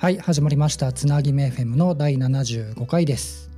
[0.00, 0.94] はい、始まりました。
[0.94, 3.50] つなぎめ FM の第75回です。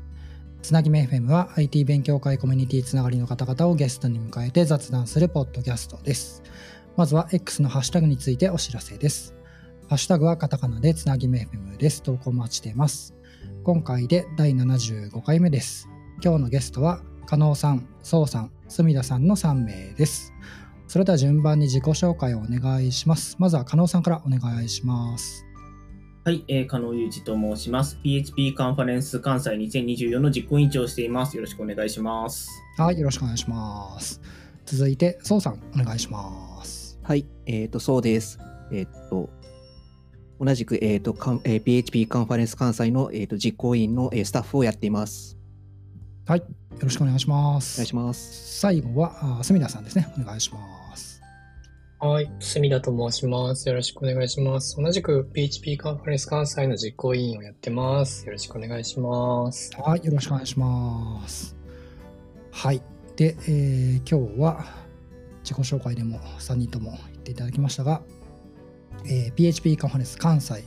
[0.61, 6.43] つなぎめ FM は IT 勉強会コミュニティつながりの方々をゲストに迎えて雑談するポッドキャストです。
[6.97, 9.37] まずは X のハッシュタグについてお知らせです。
[9.89, 12.03] ハッシュタグはカタカナでつなぎめ FM です。
[12.03, 13.15] 投稿待ちしています。
[13.63, 15.89] 今回で第75回目です。
[16.25, 20.33] 今日のゲストは、加納さん、そうさん、住田さんの3名です。
[20.89, 23.37] それでは順番に自己紹介をお願いします。
[23.39, 25.47] まずは加納さんからお願いします。
[26.25, 27.99] はい、えー、加納裕二と申します。
[28.01, 31.37] PHP カンファレンス関西2024の実行委員長をしています。
[31.37, 32.49] よろしくお願いします。
[32.79, 34.21] はい、よろしくお願いします。
[34.65, 36.97] 続いて、そうさん、お願いします。
[37.03, 38.39] はい、えっ、と、そうです。
[38.71, 39.31] えっ、と、
[40.39, 45.37] 同じく、えっ、と、かんえー PHP カンファレンス関西の、えー、と実行委員の、えースタッフをやっています。
[46.29, 46.47] はい、よ
[46.81, 47.79] ろしくお願いします。
[47.79, 48.61] お願いします。
[48.61, 50.07] 最後は、あ住田さんですね。
[50.17, 50.82] お願いします。
[52.05, 53.69] はい、住田と申します。
[53.69, 54.77] よろしくお願いします。
[54.77, 58.27] 同じく PHP カンファレンス関西の実行委員をやってます。
[58.27, 59.71] よろしくお願いします。
[59.81, 61.57] はい、よろしくお願いします。
[62.51, 62.83] はい。
[63.15, 64.65] で、えー今日は
[65.45, 68.03] 自己紹介でも3人とも言っていただきましたが、
[69.07, 70.65] えー PHP カンファレンス関西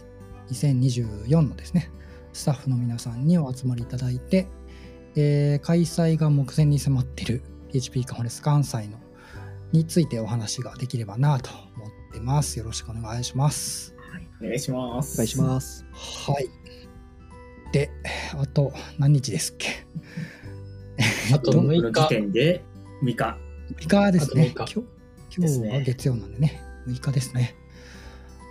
[0.52, 1.92] 2024のですね、
[2.32, 4.48] スタッフの皆さんにお集まりいただいて、
[5.18, 7.42] えー開催が目前に迫っている
[7.74, 9.05] PHP カンファレンス関西の
[9.76, 12.58] についてお話ができればなと思ってます。
[12.60, 13.94] よろしくお願いします。
[14.42, 15.16] お願いします。
[15.16, 15.86] お願いします。
[15.94, 16.50] はい。
[17.72, 17.90] で、
[18.40, 19.86] あと何日ですっけ？
[21.34, 22.64] あとえっ6この時点で
[23.04, 23.38] ？3日。
[23.74, 24.54] 6日ですね。
[24.56, 24.74] 今日
[25.38, 27.56] 今ですね日は月曜なんでね、6日ですね。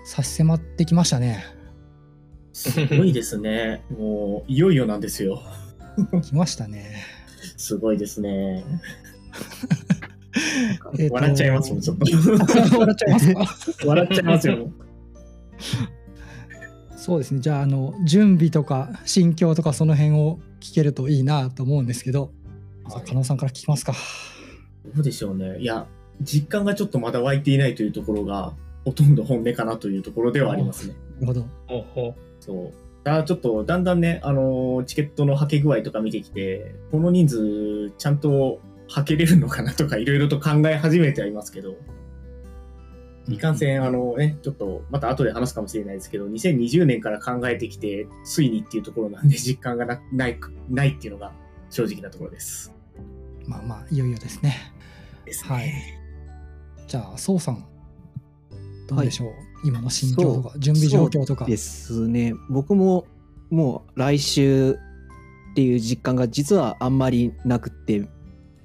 [0.05, 1.45] 差し迫ってきましたね。
[2.53, 3.83] すごいですね。
[3.91, 5.43] もう、いよいよなんですよ。
[6.23, 7.03] 来ましたね。
[7.57, 8.65] すごいですね。
[10.99, 12.07] えっと笑っちゃいますもん、ちょっと。
[12.79, 13.87] 笑っちゃいますか？
[13.87, 14.71] 笑っちゃいますよ。
[16.97, 17.41] そうですね。
[17.41, 22.33] じゃあ、あの、準備とか心境とかその辺を聞けるといいなと思うんですけど、
[22.89, 23.95] さあ加納さんから聞きますか。
[24.95, 25.59] どうでしょうね。
[25.59, 25.87] いや、
[26.23, 28.55] 実感がちょっとまだ湧いていないというところが、
[28.85, 30.95] ほとんど本音かなというところではありますね。
[31.21, 31.47] なるほど。
[31.67, 32.73] ほうほそう。
[33.09, 41.77] あちょっと、だんだんね、あのーチケットのはけ具合とか見てきて、この人数、ちゃんとはけれるのかなとか、いろいろと考え始めてはいますけど、
[43.29, 51.33] いかんせん、あのね、ちょっと、また後で話すかもしれないですけど、2020年から考えてきて、ついにっていうところなんで、実感がなない、ないっていうのが
[51.71, 52.73] 正直なところです。
[53.47, 54.75] まあまあ、いよいよですね。
[55.25, 55.73] ですはい。
[56.87, 57.67] じゃあ、そうさん、
[58.89, 59.31] どうでしょう、
[59.65, 61.47] 今の心境とか、準備状況とか。
[61.47, 62.35] ですね。
[62.51, 63.07] 僕も、
[63.49, 68.07] もう来週っていう実感が実はあんまりなくって、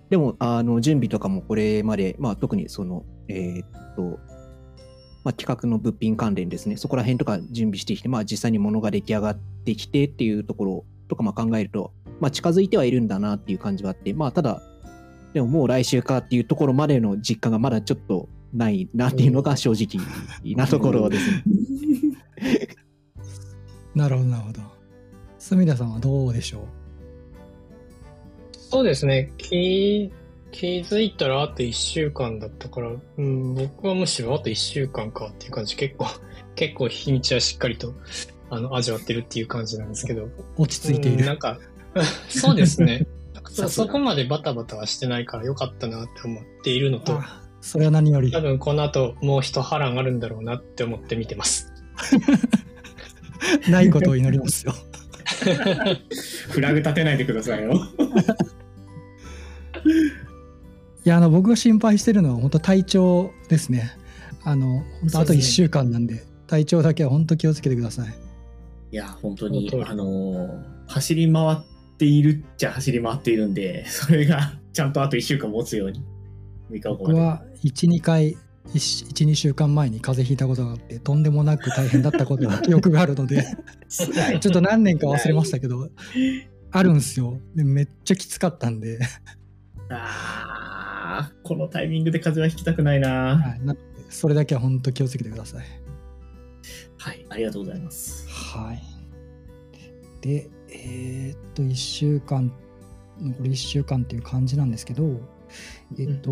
[0.09, 4.19] でも、あの、準備とかもこれまで、まあ特にその、えーっと、
[5.23, 6.77] まあ、企画の物品関連ですね。
[6.77, 14.61] そこら辺とか準備してきて、まあ実際に物が出来上がってきてっていうところとかまあ考えると、まあ近づいてはいるんだなっていう感じはあって、まあただ、
[15.33, 20.03] でももう来週かっていうところまでの実感がまだちょっとないなっていうのが正直
[20.55, 21.43] なところですね。
[23.93, 24.61] なるほど、なるほど。
[25.37, 26.78] 住田さんはどうでしょうう？
[28.69, 29.31] そうですね。
[29.37, 30.11] 気、
[30.51, 36.05] 気づいたらあと1週間だったから、うん、僕はむしろあと1週間かっていう感じ、結構、
[36.55, 37.95] 結構日にちはしっかりと、
[38.51, 40.29] あの、味わってるっていう感じなんですけど。
[40.55, 41.19] 落ち着いている。
[41.19, 41.57] うんなんか、
[42.29, 43.07] そうですね。
[43.49, 48.39] そそこまでバタバタはしてないからよかったなって思っているのと、あそれは何より多。
[48.39, 51.73] 分この後もう一波乱あるんだろうなって思って見てます。
[53.67, 54.75] ないことを祈りますよ。
[56.49, 57.73] フラグ立てないでくださいよ。
[61.09, 63.97] いや、あの、僕が心配してるのは本当体調ですね。
[64.43, 68.13] あの、本当あと1そうですね週間なんで、体調だけは本当気をつけてください。
[68.91, 71.57] いや、本当にあのー走り回っ
[71.97, 76.03] ているっちゃ走り回っているんで、それがちゃんとあと1週間持つように。
[76.69, 77.13] 三日後まで。
[77.13, 78.37] 僕は1、2回、
[78.67, 83.43] 1、2週間前に風邪ひいたことがあって、とんでもなく大変だったことが記憶があるので、
[83.87, 85.89] ちょっと何年か忘れましたけど、
[86.69, 87.39] あるんすよ。
[87.55, 88.99] でめっちゃきつかったんで、
[89.89, 93.37] あーこのタイミングで風邪はひきたくないな。
[93.37, 93.75] はい、な
[94.09, 95.65] それだけは本当気をつけてください。
[96.97, 98.27] はい、ありがとうございます。
[98.29, 98.81] はい。
[100.21, 102.51] で、えーっと、1週間、
[103.21, 105.19] 残り1週間っていう感じなんですけど、
[105.97, 106.31] えっと、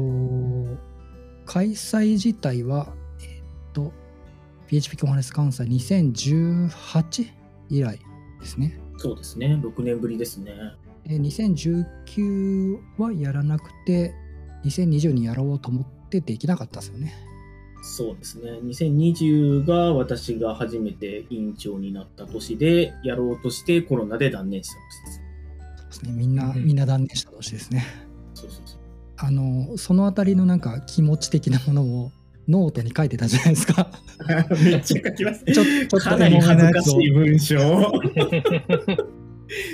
[1.46, 3.94] 開催自体は、えっと、
[4.68, 7.26] PHP コンファレンス関西2018
[7.70, 8.00] 以来
[8.42, 8.80] ですね。
[8.98, 10.54] そうですね、6年ぶりですね。
[11.06, 14.14] で2019はやらなくて、
[14.66, 17.14] 2020にやろうと思ってできなかったですよね。
[17.82, 18.52] そうですね。
[18.64, 25.22] 2020が私が初めて委員長になった年で、やろうとしてコロナで断念した年です。
[25.78, 26.12] そうですね。
[26.12, 27.86] みんな、うんみんな断念した年ですね。
[28.34, 28.80] そうそうそう。
[29.18, 32.12] あの、そのあたりのなんか気持ち的なものを
[32.48, 33.90] ノートに書いてたじゃないですか。
[34.64, 35.44] めっちゃ書きます。
[35.46, 37.58] ちょちょっとかなり恥ずかしい文章。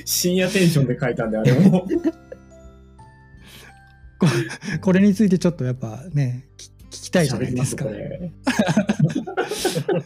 [0.05, 1.87] 深夜テンションで書いたんで、あれも。
[4.81, 7.85] これについてちょっとやっぱね、き聞きたいじゃないですか。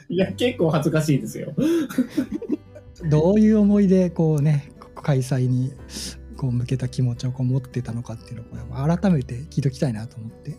[0.10, 1.54] いや、結構恥ずかしいですよ。
[3.10, 5.74] どういう思いでこうね、開催に
[6.38, 10.58] こう向けた気持ちをこう持ってたのかっていうのを改めて聞いておきたいなと思って。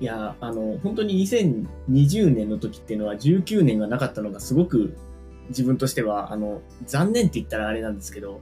[0.00, 4.94] いや、あの、本当に2020年の時っていうのは19年がなかったのがすごく
[5.50, 8.40] 自分としては、あの、残念って言ったらあれなんですけど、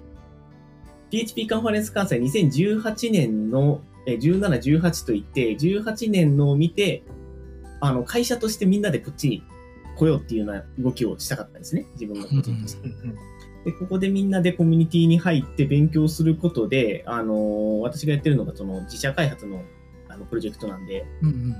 [1.11, 4.41] PHP カンファレンス関西2018年のえ17、
[4.81, 7.03] 18と言って、18年のを見て、
[7.81, 9.43] あの、会社としてみんなでこっちに
[9.97, 11.87] 来ようっていうような動きをしたかったんですね。
[11.93, 12.89] 自分が個人として。
[13.67, 19.63] で、ここでみんなでコミュニティに入って勉強することで、あの、私がやってるのがその自社開発の
[20.11, 21.05] あのプロジェクトなんで、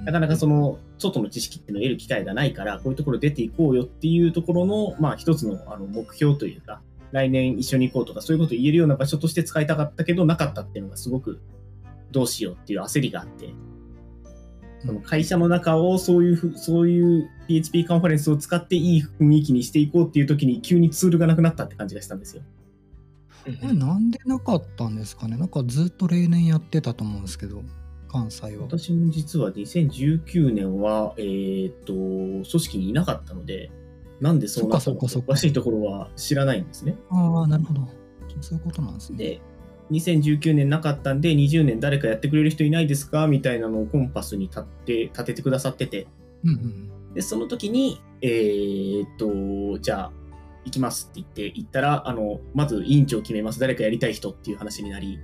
[0.07, 6.81] なかなかその外の知識っていうのを得る機会がないから、こういうところ出ていこうよっていうところの、まあ一つのあの目標というか、
[7.13, 11.41] 来年一緒に行こうとかそういうことを言えるような場所として使いたかったけど、なかったっていうのがすごく
[12.11, 13.49] どうしようっていう焦りがあって、
[14.81, 22.43] その会社の中をそういうふ、そういう PHP カンファレンスを使っていい雰囲気にしていこうっていう時に急にツールがなくなったって感じがしたんですよ。
[23.45, 25.37] これなんでなかったんですかね？
[25.37, 27.63] なんかずっと例年やってたと思うんですけど、
[28.07, 28.65] 関西は。
[28.65, 33.71] 私も実は2019年は、えーっと、組織にいなかったので、
[34.21, 36.97] なんでそうなったのかそっかそっかそっか詳しいところは知らないんですね。
[37.11, 37.89] ああ、なるほど。
[38.41, 39.19] そういうことなんですね。
[39.19, 39.41] で、
[39.91, 46.07] 2019年なかったんで、20年誰かやってくれる人いないですかみたいなのをコンパスに立って、立ててくださってて、
[46.45, 46.53] うんう
[47.11, 47.15] ん。
[47.15, 50.13] で、その時に、えーっと、じゃあ、
[50.65, 53.61] 行きますって言って、行ったら、あの、まず委員長決めます。
[53.61, 55.19] 誰かやりたい人っていう話になり、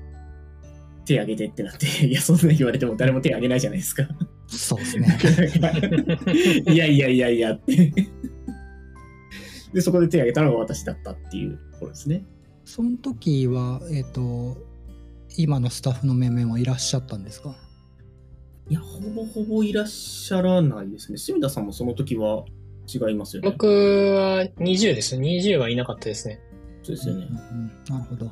[1.04, 4.08] 手挙げてってなって、 いや、そんな言われても誰も手挙げないじゃないですか。
[4.46, 5.18] そうですね。
[6.72, 7.92] いやいやいやいやって。
[9.74, 12.24] で、そこで手挙げたのが私だったっていうところですね。
[12.64, 14.56] その時は、えっ、と、
[15.36, 17.54] 今のスタッフの面々はいらっしゃったんですか？
[18.70, 21.18] いや、ほぼほぼいらっしゃらないですね。
[21.18, 22.44] 住田さんもその時は
[22.86, 23.50] 違いますよね。
[23.50, 25.16] 僕は20です。
[25.16, 26.40] 20はいなかったですね。
[26.82, 27.36] そうですよねうん。
[27.36, 28.26] うんなるほど。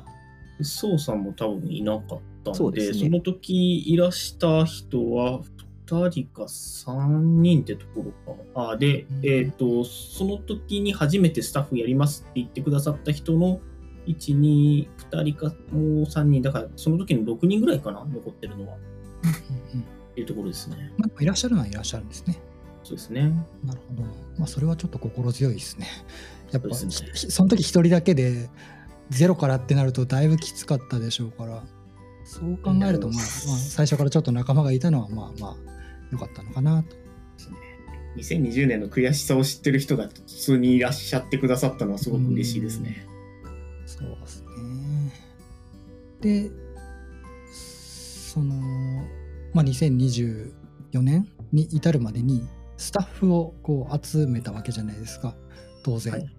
[0.57, 5.41] で宋さんも多分いなかったんで、そねの時いらした人は
[5.85, 8.71] 2人か3人ってところか。
[8.71, 13.59] あ、で、うんえっ、と、その時に初めてスタッフやりますって言ってくださった人の
[14.07, 18.75] 1、2、2人かもう3人、だからその時の6人ぐらいかな、残ってるのは。
[18.75, 20.93] っていうところですね。
[20.97, 22.39] まあ、でもいらっしゃるのはいらっしゃるんですね。
[22.83, 23.33] そうですね。
[23.63, 24.03] なるほど。
[24.37, 25.87] まあ、それはちょっと心強いですね。
[26.51, 28.49] やっぱ、そねひその時一人だけで、
[29.09, 31.63] ゼロからってなるとだいぶきつかったでしょうから、
[32.25, 35.72] そう考えると、まあ、まあ、最初からちょっと仲間がいたのは、まあまあ、
[36.13, 36.95] 良かったのかなと。
[38.15, 43.07] 2020年の悔しさを知ってる人が普通にいらっしゃってくださったのはすごく嬉しいですね。
[43.85, 45.13] そうですね。
[46.21, 46.51] で、
[47.51, 48.55] その、
[49.53, 50.51] まあ、2024
[51.01, 55.35] 年に至るまでにスタッフをこう集めたわけじゃないですか、
[55.83, 56.13] 当然。
[56.13, 56.35] はい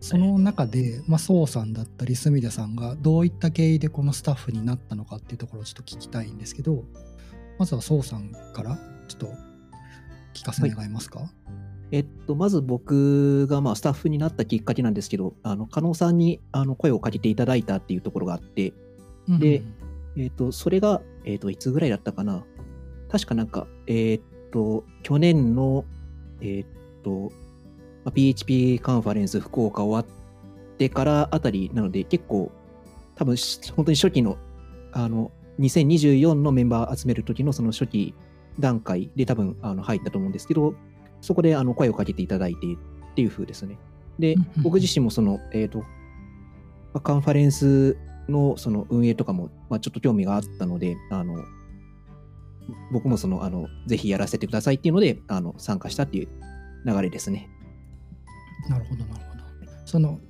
[0.00, 6.84] その中で、まあ、宋さんだったり、住田さんがどういった経緯でこのスタッフになったのかっていうところをちょっと聞きたいんですけど、
[7.58, 8.78] まずは宋さんから
[9.10, 9.36] ちょっと
[10.34, 11.28] 聞かせ願えますか、
[11.90, 18.72] えっと、まず僕がまあスタッフになったきっかけなんですけど、あの、加納さんにあの声をかけていただいたっていうところがあって、
[19.28, 19.62] うんで
[20.16, 22.44] えっと、それが、えっと、いつぐらいだったかな？
[23.10, 25.84] 確かなんか、えっと、去年の、
[26.40, 27.32] えっと、
[28.04, 32.52] まあ PHP カンファレンス福岡終わってからあたりなので、結構、
[33.16, 34.36] 多分し本当に初期の、
[34.92, 38.14] あの、2024のメンバー集める時のその初期
[38.58, 40.74] 段階で多分あの入ったと思うんですけど、
[41.20, 43.78] そこであの声をかけていただいてっていう風ですね。
[44.18, 45.86] で僕自身もその、えっ、と、ま
[46.94, 47.96] あカンファレンス
[48.28, 51.44] のその運営とかも、まあ、ちょっと興味があったので、あの、
[52.92, 56.28] 僕もその、あの、ぜひやらせてくださいっていうので、あの、参加したっていう
[56.86, 57.48] 流れですね。
[58.68, 59.42] なるほど、なるほど。
[59.84, 60.20] その、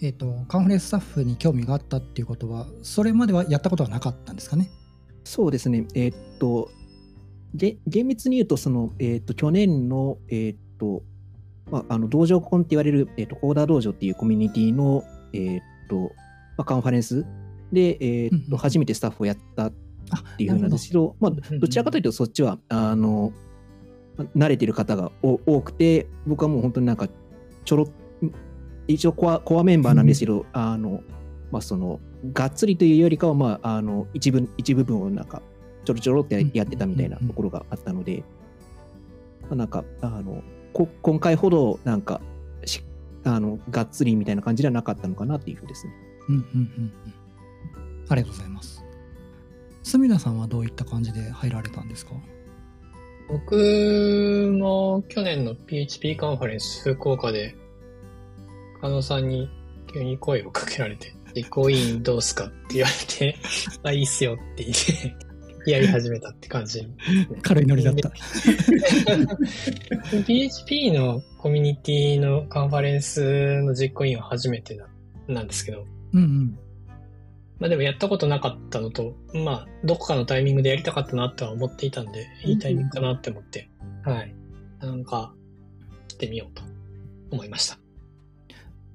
[0.00, 4.70] えっ、と、カンファレンススタッフに興味があったっていうことは、それまではやったことはなかったんですかね？
[5.24, 5.86] そうですね。
[5.94, 6.70] えーっと、
[7.56, 11.02] げ厳密に言うと、その、えーっと、去年の、えーっと、
[11.70, 16.12] まあ、あの、道場コンって言われる、えーっと、コーダー道場っていうコミュニティの、えーっと、
[16.56, 17.24] まあ、カンファレンス
[17.72, 18.58] で、えーっと、うんうん。
[18.58, 19.72] 初めてスタッフをやったっ
[20.10, 23.32] あていうふうなんですけど、まあ、うんどちらかというと、そっちは、あの、
[24.36, 27.08] 慣れてる方がお多くて、僕はもう本当になんか、
[27.64, 27.86] ちょろっ、
[28.88, 31.02] 一応コアコアメンバーなんですけど、あの、
[31.50, 32.00] まあその、
[32.32, 35.42] がっつりというよりかは、まあ、あの、一部、一部分をなんか、
[35.86, 38.22] ちょろちょろってやってたみたいなところがあったので、
[39.42, 42.20] まあなんか、あの、こ今回ほど、なんか、
[42.64, 42.82] し
[43.24, 45.92] あの、がっつりみたいな感じではなかったのかなっていうふうですね。
[46.28, 47.14] うんうんうんうん。
[48.08, 48.84] ありがとうございます。
[49.84, 52.12] 隅田さんはどういった感じで入られたんですか？
[53.28, 57.56] 僕も去年の PHP カンファレンス福岡で、
[58.80, 59.48] 加納さんに
[59.92, 63.36] 急に声をかけられて、実行委員どうすかって言われて、
[63.82, 65.25] あ、いいっすよって言って、
[65.70, 66.86] やり始めたって感じ。
[67.42, 68.10] 軽いノリだった。
[70.26, 74.86] PHP のコミュニティのカンファレンスの実行委員は初めてな
[75.28, 76.58] なんですけど、うんうん。
[77.58, 83.70] まあでもやったことなかったのと、まあ、どこかのタイミングでやりたかったなとは思っていたんで、いいタイミングかなって思って、
[84.04, 84.34] はい。
[84.80, 85.32] なんか、
[86.08, 86.62] してみようと
[87.30, 87.78] 思いました。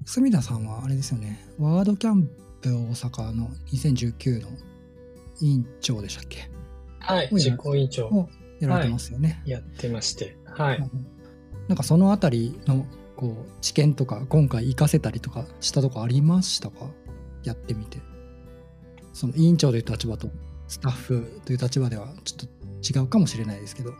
[0.04, 1.44] 隅田さんはあれですよね。
[1.58, 2.28] ワードキャン
[2.60, 4.48] プ大阪の2019の
[5.40, 6.50] 委員長でしたっけ？
[7.02, 7.28] はい。
[7.32, 8.28] 実行委員長を
[8.60, 9.42] やられてますよね。
[9.44, 10.78] やってまして、はい。
[10.78, 11.06] うん
[11.68, 16.90] なんかそのあたりのこう知見とか今回活かせたりとかしたとかありましたか？
[17.44, 17.98] やってみて。
[19.12, 20.28] その委員長という立場と
[20.66, 23.94] スタッフという立場ではちょっと違うかもしれないですけど。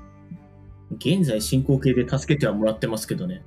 [0.96, 3.44] 現在進行形で助けてはもらってますけどね。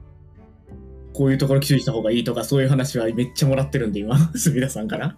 [1.13, 5.15] こういうところ注意した方がいいとか、そういう話はめっちゃもらってるんで、今、隅田さんから。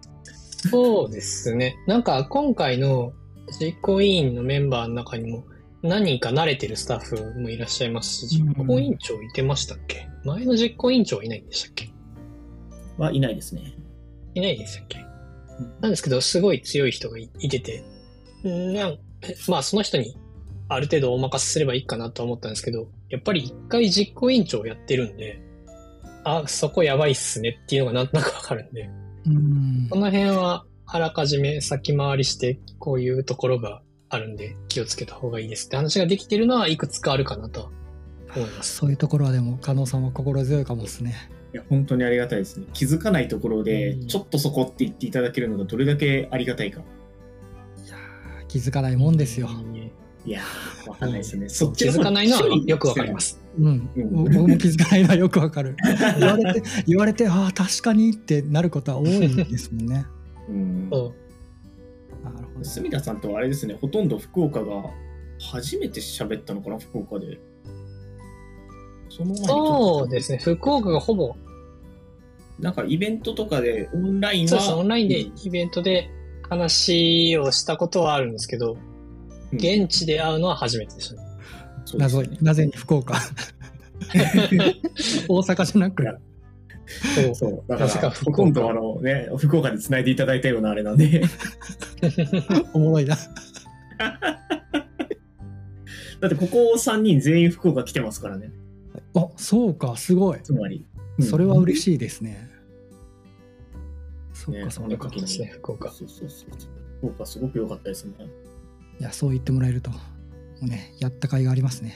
[0.69, 1.77] そうですね。
[1.87, 3.13] なんか今回の
[3.59, 5.45] 実行委員のメンバーの中にも
[5.81, 10.07] 何人か慣れてるスタッフもいらっしゃいますし、うん実行委員長いてましたっけ？
[10.25, 11.89] 前の実行委員長はいないんでしたっけ？
[12.97, 13.73] はいないですね。
[14.33, 14.99] いないでしたっけ？
[15.59, 15.75] うん。
[15.81, 17.83] なんですけど、すごい強い人がいいてて、
[18.43, 18.97] んなん
[19.47, 20.17] まあその人に
[20.69, 25.39] ある程度お任せすればいいかなとは思ったんですけど、やっぱり一回実行委員長やってるんで、
[26.23, 28.89] あ、そこやばいっすねっていうのがな んとなくわかるんで、
[29.25, 29.87] うん。
[29.89, 37.69] この辺はあらかじめ先回りして、こういうところがあるんで気をつけた方がいいですって話ができてるのはいくつかあるかなとは
[38.35, 38.77] 思います。
[38.77, 41.15] そういうところはでも加納さんは心強いかもですね。
[41.53, 42.67] いや、本当にありがたいですね。
[42.73, 46.81] 気づかないところでう、んちょっとそこって言っていただけるのがどれだけありがたいか。
[47.85, 49.49] いやー気づかないもんですよ。
[50.25, 51.49] いやー、わかんないですね。
[51.49, 53.13] そっち気づかないのはよくわかりす。
[53.13, 53.41] ます。
[53.59, 55.75] うん、うん僕も気づかないのはよくわかる。
[56.19, 60.05] 言われて、言われて、ああ、確かにってなることは多いですもんね。
[60.49, 60.89] うん。
[60.89, 61.03] なる
[62.53, 62.63] ほど。
[62.63, 64.83] 隅田さんとはあれですね、ほとんど福岡が
[65.39, 67.39] 初めて喋ったのかな、福岡で。
[69.09, 70.39] その前そうですね。
[70.39, 71.35] 福岡がほぼ、
[72.59, 74.49] なんかイベントとかでオンラインは。
[74.49, 74.75] そうですね。
[74.75, 76.09] オンラインでうんイベントで
[76.49, 78.97] 話をしたことはあるんですけど、うん
[79.53, 81.21] 現地で会うのは初めてでしたね。
[81.97, 82.07] ね
[82.41, 83.15] なぜに福岡。
[85.29, 86.03] 大阪じゃなく
[86.87, 87.63] そうそう。
[87.69, 91.23] だから、かほとんどあのね、福岡で繋いでいただいたようなあれなんで。
[92.73, 93.17] おもろいな。
[96.19, 98.51] だってここ3人全員福岡来てますからね。
[99.15, 100.39] あ、そうか、すごい。
[100.41, 100.85] つまり。
[101.19, 102.49] それは嬉ししいですね。
[104.33, 105.21] そっねか、そっかその時。
[105.21, 105.91] ですね、福岡。
[105.91, 106.49] そうそうそう。
[106.99, 108.13] 福岡すごく良かったですね。
[108.99, 109.97] いや、そう言ってもらえると、も
[110.63, 111.95] うね、やった甲斐がありますね。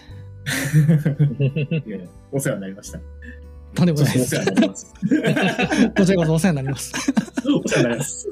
[2.32, 3.00] お世話になりました。
[3.74, 4.52] とんでもないですお世話。
[4.52, 4.94] になります。
[5.98, 6.94] こちらこそお世話になります。
[7.46, 8.30] お世話になります。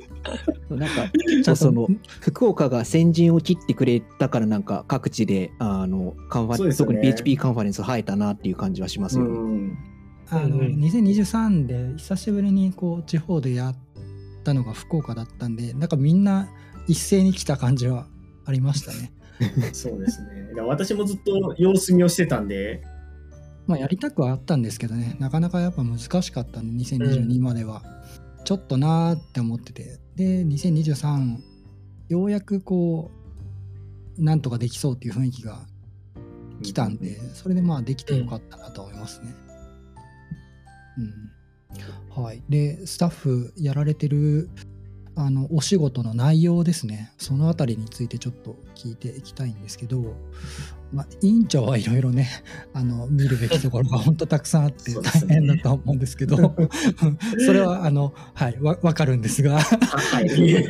[0.70, 1.12] なんか、
[1.44, 1.88] ちゃその、
[2.20, 9.30] 福岡が先陣を切ってくれたからなんか各地で、あの、カンファね特に PHP カンファレンス生えたなっていう感じはしますよね。
[9.30, 9.78] うん。
[10.30, 13.76] あの、うんうん2023で久しぶりにこう地方でやっ
[14.44, 16.50] たのが福岡だったんで、なんかみんな
[16.88, 18.08] 一斉に来た感じは
[18.46, 19.12] ありましたね。
[19.72, 20.62] そうですね。
[20.68, 22.84] 私もずっと様子見をしてたんで、
[23.70, 27.84] まあやりたくはあったんですけどね、なかなかやっぱ難しかったんで、2022までは。
[28.44, 30.00] ちょっとなーって思ってて。
[30.16, 31.38] で、2023、
[32.10, 33.12] ようやくこ
[34.18, 35.68] う、なんとかできそうっていう雰囲気が
[36.64, 39.36] 来たんで、それでまあできてよかったなと思いますね。
[42.18, 42.24] うん。
[42.24, 42.42] はい。
[42.50, 44.50] で、スタッフやられてる、
[45.16, 47.12] あの、お仕事の内容ですね。
[47.20, 50.16] そのあたりについてちょっと聞いていきたいんですけど、
[50.92, 52.28] まあ、委員長はいろいろね、
[52.74, 56.56] あの、見るべきところが 本当たくさんあって大変だと思うんですけど、
[57.46, 60.68] それは、あの、はい、わ、わかるんですが、はい。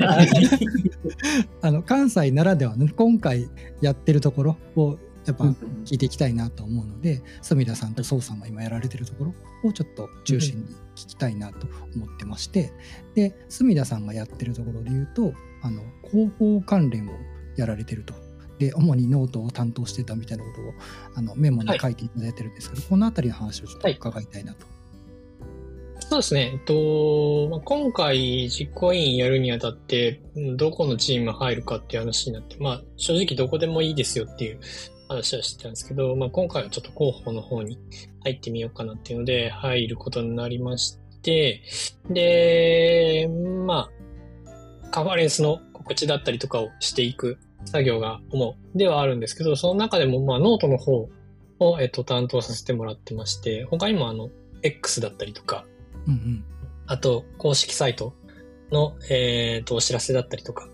[1.62, 3.50] あの、関西ならではの、今回
[3.82, 5.46] やってるところを、やっぱ
[5.86, 9.34] 聞いていきたいなと思うので、隅田さんと宋さんが今やられてるところ
[9.70, 12.74] をちょっと中心に聞きたいなと思ってまして、
[13.16, 17.12] で、隅田さんがやってるところで言うと、あの、広報関連を
[17.58, 18.29] やられてると。
[18.60, 20.74] で主にノートを担当してたみたいなことを
[21.16, 24.66] あのメモに書いていただいてるんですけど、このあたりの話をちょっと伺いたいなと。
[26.02, 26.52] そうですね。
[26.54, 34.60] えっと、まあ、今回実行委員やるにあたって、うんどこのチーム入るかっていう話になって、まあ正直どこでもいいですよっていう
[35.08, 37.78] 話はしてたんですけど、まあ今回はちょっと広報の方に
[38.24, 41.62] 入ってみようかなっていうので入ることになりまして、
[42.10, 43.30] で、
[43.66, 43.90] ま
[44.86, 51.10] あ、カンファレンスの告知だったりとかをしていく作業が主ではあるんですけど、その中でもまあノートの方
[51.60, 54.30] を、えっと、担当させてもらってまして、他にもあの、
[54.62, 55.66] X だったりとか、
[56.08, 56.46] うんうん
[56.92, 58.16] あと、公式サイト
[58.72, 60.68] の、えー、とお知らせだったりとか、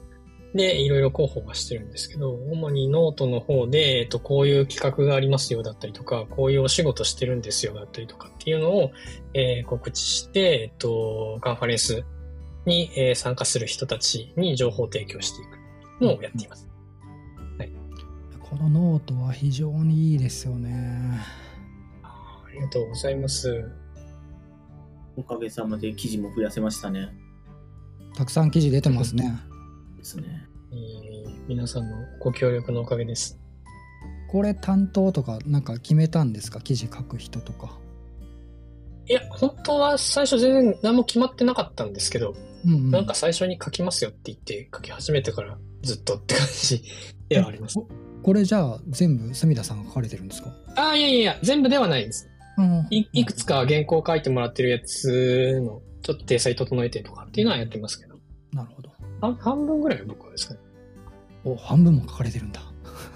[0.54, 8.92] で、いろいろ広報はしてるんですけど、主にノートの方で、えっと、こういう企画がありますよだったりとか、こういうお仕事してるんですよだったりとかっていうのを、
[9.34, 12.06] えー告知して、えっと、カンファレンス
[12.66, 15.46] に、えー参加する人たちに情報を提供してい
[16.00, 16.66] くのをやっています。
[18.58, 21.20] このノートは非常にいいですよね。
[22.04, 23.70] ありがとうございます。
[25.18, 27.10] おかげさまで記事も増やせましたね。
[28.16, 29.38] たくさん記事出てますね。
[29.98, 30.48] ですね。
[30.72, 33.38] えー皆さんのご協力のおかげです。
[34.30, 36.62] これ担当とかなんか決めたんですか？
[36.62, 37.78] 記事書く人とか。
[39.06, 42.34] いや、本当は最初全然何も決まってなかったんですけど、
[42.66, 46.82] うんうん、なんか最初に書きますよって言って書き始めてからずっとって感じ
[47.28, 47.78] ではあります。
[48.26, 52.28] ここれじゃあ全部隅田さんが書かれてるんですか、ああ、いやいやいや、全部ではないです。
[52.58, 58.16] うんいいくつか原稿書いてもらってるやつの、ちょっと体裁整えてとかっていうのはやってますけど、
[58.52, 58.90] なるほど。
[59.22, 60.60] 半、半分ぐらいは僕はですかね。
[61.44, 62.62] お半分も書かれてるんだ。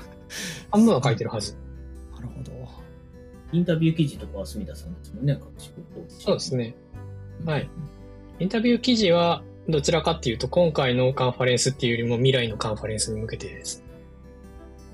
[0.70, 1.56] 半分は書いてるはず。
[2.14, 2.52] なるほど。
[3.52, 5.84] インタビュー記事とかは住田さんですもんね、各仕事。
[6.08, 6.76] そうですね。
[7.48, 7.68] はい。
[8.40, 13.89] インタビュー記事はどちらかっていうと、今回のカンファレンスっていうよりも未来のカンファレンスに向けてです。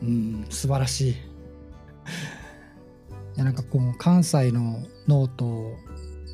[0.06, 1.12] うん、素晴らしい。
[1.12, 1.16] い
[3.38, 5.46] や、なんかこう、関西のノート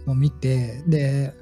[0.07, 1.33] を見て、で、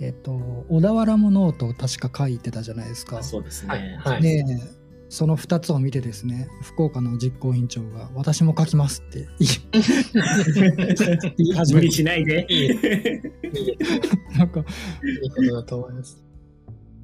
[0.00, 0.32] えっと、
[0.68, 3.22] 小田原もノートを確か書いてたじゃないですかあ。
[3.22, 3.98] そうですはいね。
[4.02, 4.44] はいで、
[5.10, 9.48] その2つを見てですね、福岡の実行委員長が、私も書きますって言
[11.48, 12.46] い始めて、無理しないで。
[12.48, 12.68] いい
[14.38, 16.29] なんか、いいことだと思います。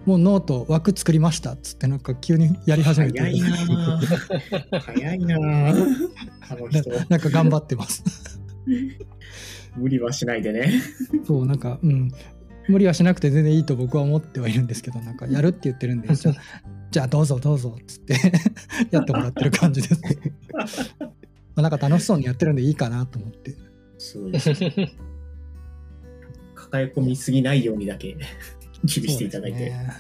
[0.07, 6.11] もうノート枠作りましたっつって、なんか急にやり始めて、早いなぁ早いなぁ
[6.49, 6.91] あの人。
[7.09, 8.05] なんか頑張ってます。
[9.77, 10.81] 無理はしないでね。
[11.27, 12.11] そう、なんか、うん、
[12.69, 16.35] 無理はしなくて全然いいと僕は思ってはいるんですけど、なんかやるって言ってるんで、 じゃあ、
[16.91, 18.15] じゃあどうぞどうぞっつって
[18.91, 20.01] やってもらってる感じです。
[20.53, 21.11] ま
[21.57, 23.55] あなんか楽しそうにやってるんでいいかなと思って。
[23.99, 24.93] すごいですね。
[26.55, 28.17] 抱え込みすぎないようにだけ
[28.87, 29.59] 注意していただいて。
[29.59, 29.91] ね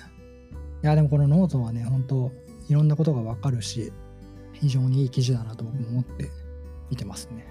[0.83, 2.33] いや、でもこのノートはね、本当
[2.69, 3.93] いろんなことがわかるし、
[4.53, 6.31] 非常にいい記事だなと僕も思って
[6.91, 7.47] 見てますね。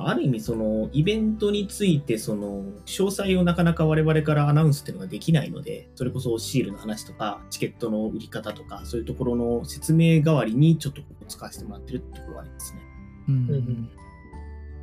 [0.00, 12.80] ある意味、その、イベントについて、その、詳細をなかなか我々からアナウンスっていうのができないので、それこそシールの話とか、チケットの売り方とか、そういうところの説明代わりに、ちょっとここ使わせてもらってるってところがありますね。
[13.28, 13.90] うんうんうん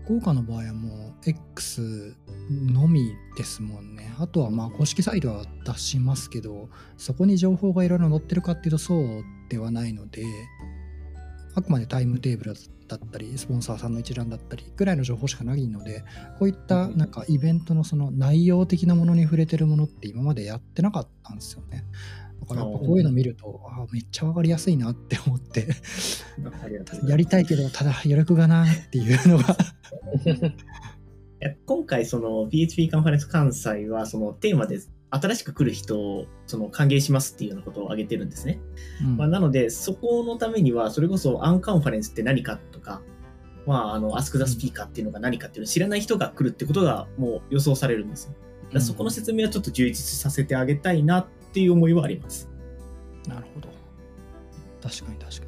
[0.06, 2.16] 福岡の場合はもう X
[2.50, 4.14] のみですもんね。
[4.20, 10.24] あとはまあ公式サイトは出しますけど、そこに情報がいろいろ載ってるかっていうとそうではないので、
[11.56, 12.54] あくまでタイムテーブル
[12.88, 16.04] だったり、スポンサーさんの一覧だったりぐらいの情報しかないので、
[16.38, 21.84] こういったなんかイベントのその内容的なものに触れてるものって今までやってなかったんですよね。
[22.48, 25.68] だからやっぱこういうの見ると、あめっちゃわかりやすいなって思って、
[27.08, 29.58] やりたいけど、ただ余力がなっていうのが。
[31.66, 34.80] 今回、その PHP カンファレンス関西は、そのテーマで
[35.10, 38.60] 新しく来る人をその歓迎しますっていうようなことを挙げてるんですね。
[39.04, 39.18] うん。
[39.18, 43.02] まあ、なので、そこのためには、それこそアンカンファレンスって何かとか、
[43.66, 48.32] まあ、あの、 Ask the Speaker っていうのが何かっていうのを知らない人が来るってことがもう予想されるんです
[48.80, 52.50] そこの説明はちょっと充実させてあげたいなっていう思いはあります。
[53.30, 53.70] なるほど。
[54.84, 55.46] 確かに確か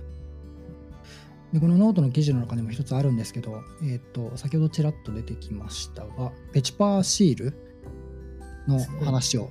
[1.52, 1.54] に。
[1.54, 7.54] でこのノートの記事の中にも一つあるんですけど、えっ、と、先ほどちらっと出てきましたが、ペチパーシール
[8.67, 9.50] の話を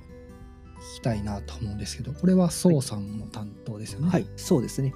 [0.79, 4.09] 聞きたいなと思うんですけど、これは宋さんの担当ですよね。
[4.09, 4.93] はい、そうですね。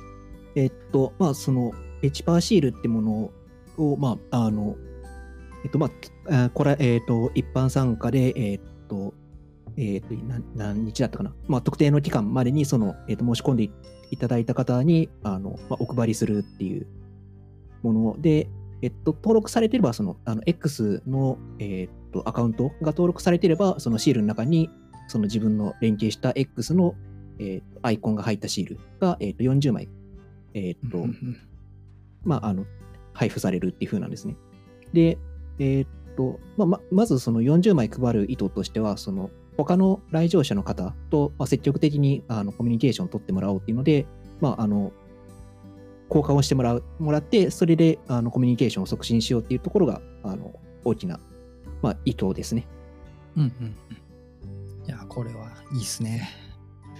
[0.55, 3.31] えっと、まあ、その、ペチパーシールってもの
[3.77, 4.75] を、まあ、あの、
[5.63, 5.91] えっと、ま
[6.27, 9.13] あ、あこれ、えっと、一般参加で、えっと、
[9.77, 11.33] えっと、何何日だったかな？
[11.47, 13.71] まあ、特定の期間までに、その、えっと、申し込んでい
[14.11, 16.85] いただいた方に、あの、まあ、お配りするっていう
[17.81, 18.49] もので、
[18.81, 24.69] えっと、登録されてれば、その、あの、X の、えっと、アカウントが登録されてれば、そのシールの中に、
[25.07, 26.95] その自分の連携した X の、
[27.39, 29.89] えーアイコンが入ったシールが、えーと40枚
[30.53, 31.05] えーっと、
[32.23, 32.65] まあ、あの、
[33.13, 34.35] 配布されるっていう風なんですね。
[34.93, 35.17] で、
[35.57, 39.31] えーっと、まあ、ままずその40枚配る意図としては、その、
[39.63, 44.05] 他の来場者の方と、まあ、積極的にあのコミュニケーションを取ってもらおうっていうので、
[44.39, 44.91] まあ、あの、
[46.09, 51.19] 交換をしてもらう、もらって、それであのコミュニケーションを促進しようっていうところが、あの、大きな、
[51.81, 52.67] まあ、意図ですね。
[53.37, 54.01] うんうんうん
[54.87, 56.29] いや、これはいいですね。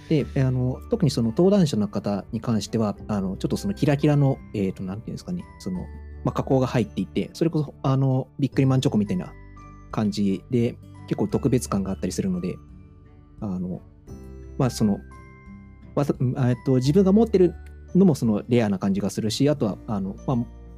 [0.08, 5.80] で、あの、特にその登壇者の方に関しては、あの、ちょっとそのキラキラの、えっ、と、なんていうんですかね、その、
[6.24, 9.32] まあ、加工が入っていて、それこそ、あの、ビックリマンチョコみたいな
[9.90, 10.76] 感じで、
[11.12, 12.56] 結構特別感があったりするので、
[13.42, 13.82] あの、
[14.56, 14.98] まあ、その、
[15.94, 16.14] わた
[16.48, 17.54] えっと、自分が持ってる
[17.94, 20.36] のもそのレアな感じがするし、あとは、あの、まあ、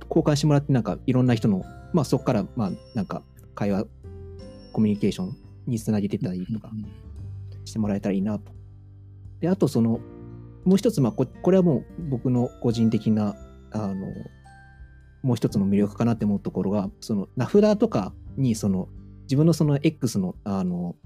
[0.09, 3.23] 交換してもらって、なんかいろんな人の、まあ、そこから、まあ、なんか
[3.55, 3.85] 会話、
[4.73, 5.37] コミュニケーション
[5.69, 6.69] につなげてたりとか
[7.65, 8.51] してもらえたらいいなと。
[9.39, 10.01] で、あとその、
[10.65, 13.37] もう一つ、まあこ、これはもう僕の個人的な、
[13.71, 13.95] あの、
[15.23, 18.89] もう一つの魅力かなって思うところが、その名札とかに、その、
[19.25, 20.97] 自分のその X の、あの、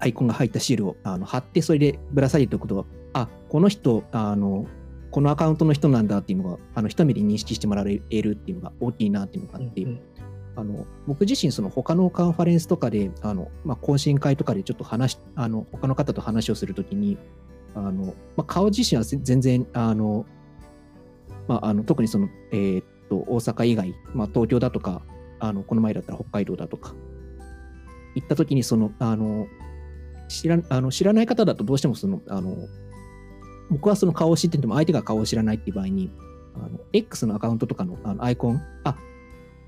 [0.00, 4.66] アイコンが入ったシールをあの貼って、それでぶら下げておくと、あ、この人、あの、
[5.10, 10.00] このアカウントの人なんだっていうのが、あの、一目で認識してもらえるっていうのが大きいなっていうのがあって、うん。
[10.58, 17.16] あの僕自身、その他のカンファレンスとかで、あのまあ、懇親会とかでちょっと話し、あの他の方と話をするときに、
[17.76, 20.26] あのまあ、顔自身はぜ全然、あの
[21.46, 25.02] まあ、あの特にその、えーっと大阪以外、まあ、東京だとか、
[25.38, 26.92] あのこの前だったら北海道だとか、
[28.18, 29.46] 行ったときにそのあの
[30.28, 32.56] 知らあの知らない方だとどうしてもそのあの
[33.70, 36.10] 僕はその顔を知ってても相手が顔を知らないっていう場合に、
[36.54, 38.96] あの X のアカウントとかのあのアイコン、あ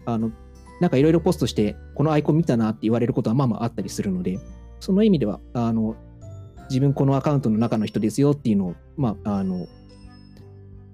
[0.07, 0.33] あの
[0.81, 4.39] なんかいろいろポストして、このアイコン見たなって言われることはまあまああったりするので、
[4.81, 5.95] その意味では、あの、
[6.71, 9.75] 自分このアカウントの中の人ですよっていうのを、まあ、あの、なんてい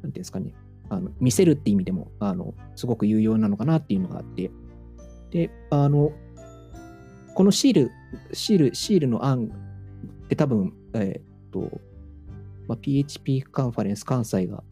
[0.07, 0.55] うんですかね、
[0.88, 4.51] あの見せるって意味でも、あの、すごく有用なのかなっていうのがあって、
[5.31, 6.11] で、あの、
[7.37, 7.92] このシール、
[8.33, 9.51] シール、シールの案
[10.25, 11.22] って多分、えーっ
[11.53, 11.81] と、
[12.66, 14.64] まあ、PHP カンファレンス関西が、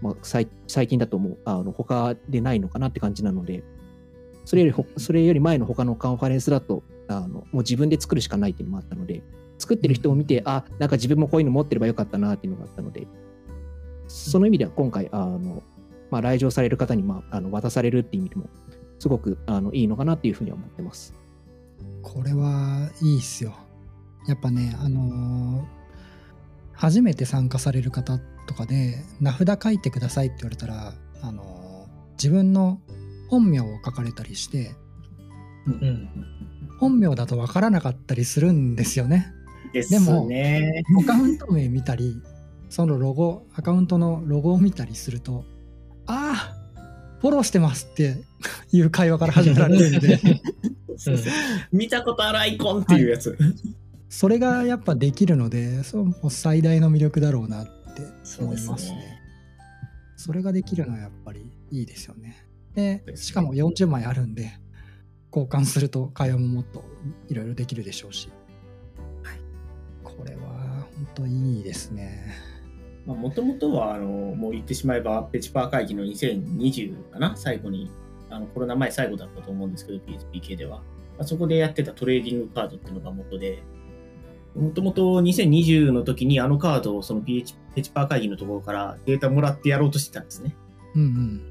[0.00, 3.64] まあ、最最近だともう、あの、他でないのかなって感じなので、
[4.44, 9.24] それよりほ、それより前の他のカンファレンスだと、あの、もう自分で作るしかないっていうのもあったので、
[9.58, 13.08] 作ってる人を見て、あ、なんか自分もこういうの持ってればよかったなっていうのがあったので、
[14.06, 15.64] その意味では今回、あの、
[16.12, 18.48] まあ、来場される方に、まあ、あの渡されるっていう意味でも、
[19.00, 21.19] すごくあのいいのかなっていうふうには思ってます。
[22.02, 23.54] これはいいっすよ。
[24.26, 25.80] やっぱね、あのー
[26.72, 32.80] 初めて参加される方とかで、名札書いてくださいって言われたら、あのー自分の
[33.28, 34.74] 本名を書かれたりして、
[35.66, 36.08] うん。
[36.78, 39.32] 本名だとわからなかったりするんですよね。
[39.72, 40.82] ですでもね。
[41.02, 42.22] アカウント名見たり、
[42.70, 45.44] そのロゴ、アカウントのロゴを見たりすると、
[46.06, 48.16] ああ、フォローしてますって
[48.72, 50.18] いう会話から始められるんで、
[51.00, 51.32] そうそう
[51.72, 53.36] 見たことあるアイコンっていうやつ。
[54.10, 58.02] それがやっぱできるので、そうもう最大の魅力だろうなって
[58.38, 59.18] 思いますね。
[60.16, 62.46] それができるのはやっぱりいいですよね。
[62.74, 64.50] でですねしかも40枚あるんで、
[65.34, 66.84] 交換すると会話ももっと
[67.28, 68.28] いろいろできるでしょうし。
[69.22, 69.40] はい
[70.04, 72.34] これは本当いいですね。
[73.06, 77.34] もともとは、あの、もう言ってしまえば、ペチパー会議の2020かな？
[77.36, 77.90] 最後に、
[78.30, 80.82] あの、コロナ前最後だったと思うんですけど、PHP 系では。
[81.18, 83.62] あそこでやってたトレーディングカードっていうのが元で、
[84.54, 90.56] もともと2020の時にあのカードをその PH ペチパー会議のところからデータもらってやろうとしてたんですね。
[90.94, 91.42] うんうん。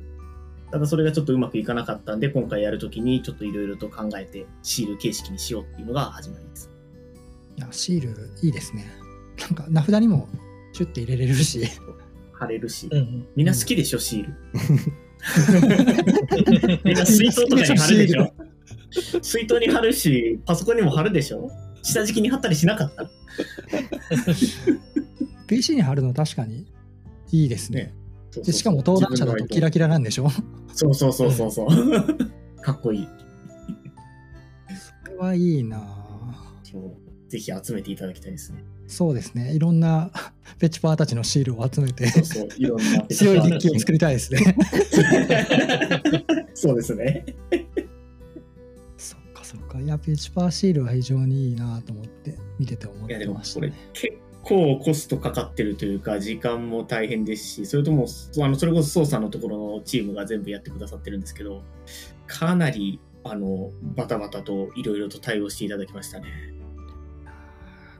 [0.72, 6.70] ただそれがちょっとうまくいかなかったんで、今回やるときにちょっといろいろと考えてシール形式にしようっていうのが始まりです。
[7.58, 8.92] いや、シールいいですね。
[9.40, 10.28] なんか名札にも
[10.74, 11.66] シュッて入れれるし。
[12.34, 12.88] 貼れるし。
[12.92, 13.28] うん。
[13.36, 14.34] みんな好きでしょ、シール。
[16.84, 18.34] みんな水筒とかに貼るでしょ。
[19.22, 19.60] 水筒。
[19.60, 21.52] に貼るし、パソコンにも貼るでしょ。
[21.82, 23.10] 下敷きに貼ったりしなかった。
[25.48, 26.66] PC に貼るの確かに
[27.32, 27.94] いいですね。
[28.44, 30.30] でしかも登壇者だとキラキラなんでしょ？
[30.74, 31.70] そうそうそうそうそう。
[32.62, 33.08] かっこいい。
[35.04, 35.82] それはいいな
[37.28, 38.64] ぜひ集めていただきたいですね。
[38.90, 39.54] そうですね。
[39.54, 40.10] いろんな
[40.58, 42.06] ペチパーたちのシールを集めて。
[42.12, 44.56] 強いデッキを作りたいですね。
[46.56, 47.24] そうですね。
[48.98, 49.80] そっかそっか。
[49.80, 53.74] いや、ペチパーシールは非常にいいなと思って見てて思っいやてでもこれましたね。
[53.94, 58.08] 結構コストかかってるというか時間も大変ですしそれとも
[58.42, 61.62] あのそれこそ操作のところのチームが全部やってくださってるんですけど
[62.26, 66.26] かなりあのバタバタといろいろと対応していただきましたね。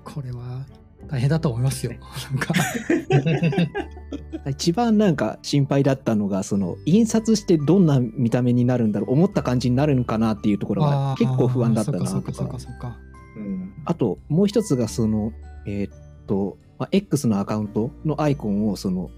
[0.04, 0.66] これは
[1.08, 1.94] 大変だと思いますよ。
[1.94, 2.54] なんか、
[4.50, 12.98] 一番なんか心配だったのがその印刷してどんな見た目になるんだろう思った感じになるのかなっていうところが結構不安だったなそうかそうとか。
[13.86, 15.32] あともう一つがその
[15.66, 15.92] えーっ
[16.28, 19.10] と、まあ、X のアカウントのアイコンをその、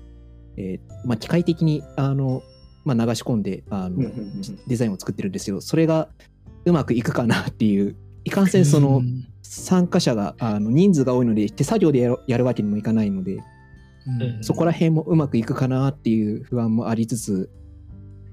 [0.57, 2.41] えーまあ、機械的にあの、
[2.85, 4.09] まあ、流し込んであの、
[4.67, 6.09] デザインを作ってるんですよそれが
[6.65, 13.43] うまくいくかなっていういかんせんそのうん参加者があの人数が多いので手作業でやるやるわけにもいかないので
[14.07, 14.21] うん。
[14.21, 14.43] うん。
[14.43, 17.49] そこら辺もうまくいくかなっていう不安もありつつ、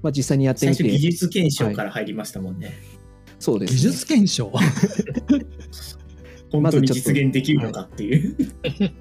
[0.01, 0.83] まあ、実際にやってみて。
[0.83, 2.73] 最初技術検証から入りましたもんね。
[3.37, 4.51] そうです、ね、技術検証？
[6.51, 8.35] 本当に実現できるのかっていう。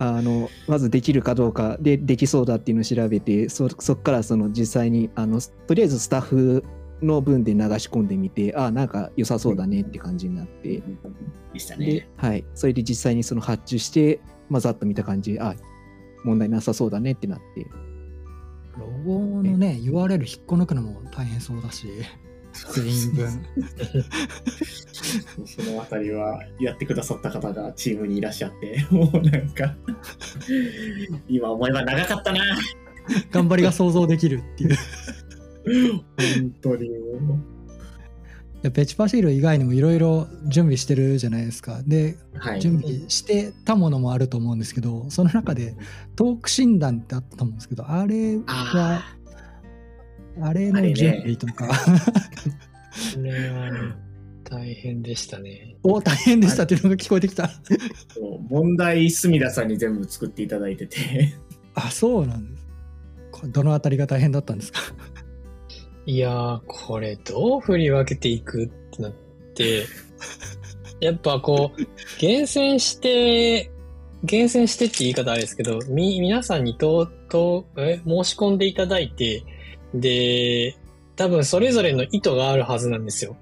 [0.00, 6.62] あのまずできるかどうかでできそうだっていうのを調べてそそこからその実際にあのとりあえずスタッフ
[7.02, 10.82] の分で流し込んでみてあなんか良さそうだねって感じになって、
[11.52, 15.54] でしたでね。、はい、それで実際にその発注して、まあ、ざっと見た感じあ
[16.24, 17.66] 問題なさそうだねってなって。
[18.76, 21.88] ロゴのね URL 引っこ抜くのも大変そうだし
[22.74, 23.28] 全員分。
[25.46, 29.76] そのあたりはやってくださった方がチームにいらっしゃって、 もうなんか、
[31.28, 32.40] 今思えば長かったな。
[33.30, 34.72] 頑張りが想像できるっていう。
[34.72, 34.76] い
[35.68, 36.88] 本当に。
[37.20, 37.38] もう。
[38.62, 41.82] やペチパシール以外にもいろいろ準備してるじゃないですか。
[41.86, 42.60] ではい。
[42.60, 45.76] 準備してたものもあると思うんですけどその中で
[46.16, 49.18] トーク診断ってあったと思うんですけどあれはあ
[50.40, 51.72] あれの準備とか、こ
[53.22, 53.80] れはね
[54.44, 55.76] 大変でしたね。
[55.82, 57.50] お大変でしたっていうのが聞こえてきた。
[58.48, 61.34] 問題、隅田さんに全部作っていただいてて、
[61.74, 62.68] あそうなんです。
[63.50, 64.80] どのあたりが大変だったんですか？
[66.08, 69.12] いやー、これどう振り分けていくってなっ
[69.54, 69.84] て、
[71.00, 71.86] やっぱこう、
[72.18, 73.70] 厳選して、
[74.24, 79.42] 厳選してって言い方あれですけど、み、皆さんにと、と、え、申し込んでいただいて、
[79.92, 80.76] で、
[81.14, 83.36] 多分それぞれの意図があるはずなんですよ。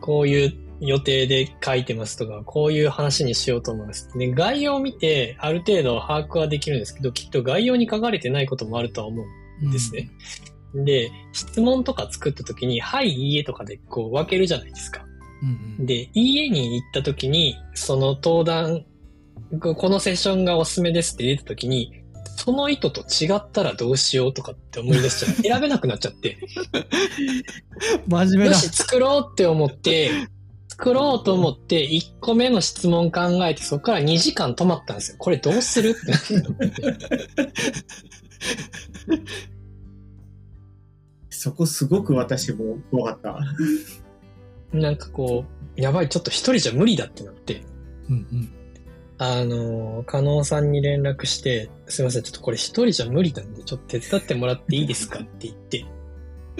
[0.00, 4.08] こういう予定で書いてますとか、こういう話にしようと思います。
[4.16, 9.26] で、概要を見て、ある程度把握はできるんですけど、きっと概要に書かれてないこともあるとは思う
[9.70, 10.08] ですね。
[10.74, 15.04] で、質問とか作った時に、はい、いいえとかでこう分けるじゃないですか。
[15.42, 18.84] うんうんで、いいえに行った時に、その登壇、
[19.60, 22.02] ここのセッションがおすすめですって出た時に、
[22.36, 25.32] その意図と違ったらどうしようとかって思い出しちゃう。
[25.42, 26.38] 選べなくなっちゃって。
[28.06, 30.10] 真面目だよし、作ろうって思って、
[30.68, 35.16] 作ろうと思って、1個目の質問考えて、そこから2時間止まったんですよ。
[35.18, 36.78] これどうするってなって。
[41.38, 43.38] そこすごく私も怖かった。
[44.76, 45.44] なんかこ
[45.76, 47.62] う、やばい、ちょっと一人じゃ無理だってなって。
[48.10, 48.52] うんうん
[49.20, 55.84] あの、加納さんに連絡して、すいません、ちょっとこれ一人じゃ無理なんで、ちょっと手伝ってもらっていいですかって言って、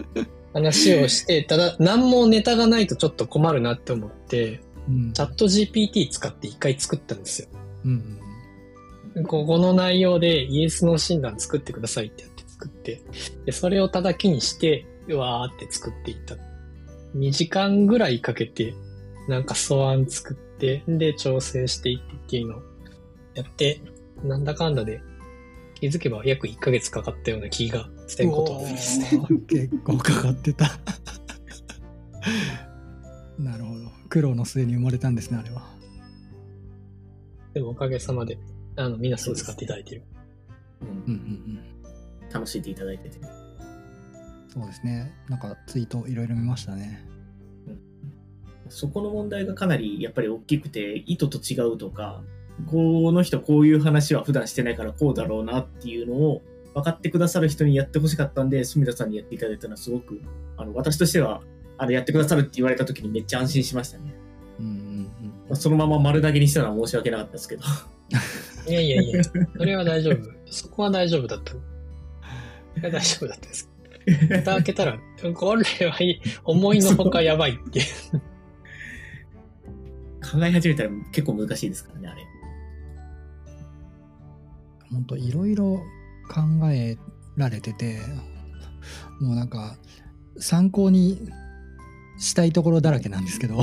[0.52, 7.48] 話をして、ただ、何もネタがないとちょっと困るなって思って、うんチャット GPT 使って一回作ったんですよ。
[7.84, 8.18] うん
[9.26, 12.27] ここの内容でイエスの診断作ってくださいってやって
[12.58, 13.02] 作って、
[13.46, 16.36] でそれをただけにして、うわーって作っていった。
[17.16, 18.74] 2時間ぐらいかけて、
[19.28, 22.62] なんか素案作って、で、調整していってっていうのを
[23.34, 23.80] やって、
[24.22, 25.00] なんだかんだで
[25.80, 29.22] 気づけば約1ヶ月かかったような気がせんことはないですね。
[29.48, 30.66] 結構かかってた
[33.38, 35.78] なるほど苦労の末に生まれたんですねあれは
[37.54, 38.38] でもおかげさまで、
[38.76, 40.02] あの、みんなすごい使っていただいてる。
[40.82, 41.77] うんうんうんうん
[42.32, 43.18] 楽しんでいただいてて。
[44.48, 47.06] そうですねなんかツイートいろいろ見ましたね
[48.70, 52.22] そこの問題がかなりやっぱり大きくて、意図と違うとか、
[52.70, 56.42] この人こういう話は普段してないからこうだろうなっていうのを
[56.74, 60.20] 分かってくださる人にやってほしかったんで、住田さんにやっていただいたのはすごく、
[60.56, 61.42] あの、私としては、
[61.78, 64.14] あの、やってくださるって言われた時にめっちゃ安心しましたね。
[64.60, 65.08] うんうん
[65.48, 67.62] まあそのまま丸投げにしたのは申し訳なかったですけど。
[68.68, 69.32] いやいやいや、そ
[69.64, 70.16] れは大丈夫。
[70.50, 71.54] そこは大丈夫だった。
[72.90, 73.70] 大丈夫だったです。
[74.28, 74.98] 蓋開けたら、
[75.34, 77.82] これはいい思いのほかやばいって。
[80.30, 82.22] 考え始めたら結構難しいですからね、あれ。
[84.90, 85.82] 本当いろいろ
[86.28, 86.98] 考え
[87.36, 87.98] られてて
[89.20, 89.76] もうなんか
[90.38, 91.28] 参考に
[92.18, 93.60] したいところだらけなんですけど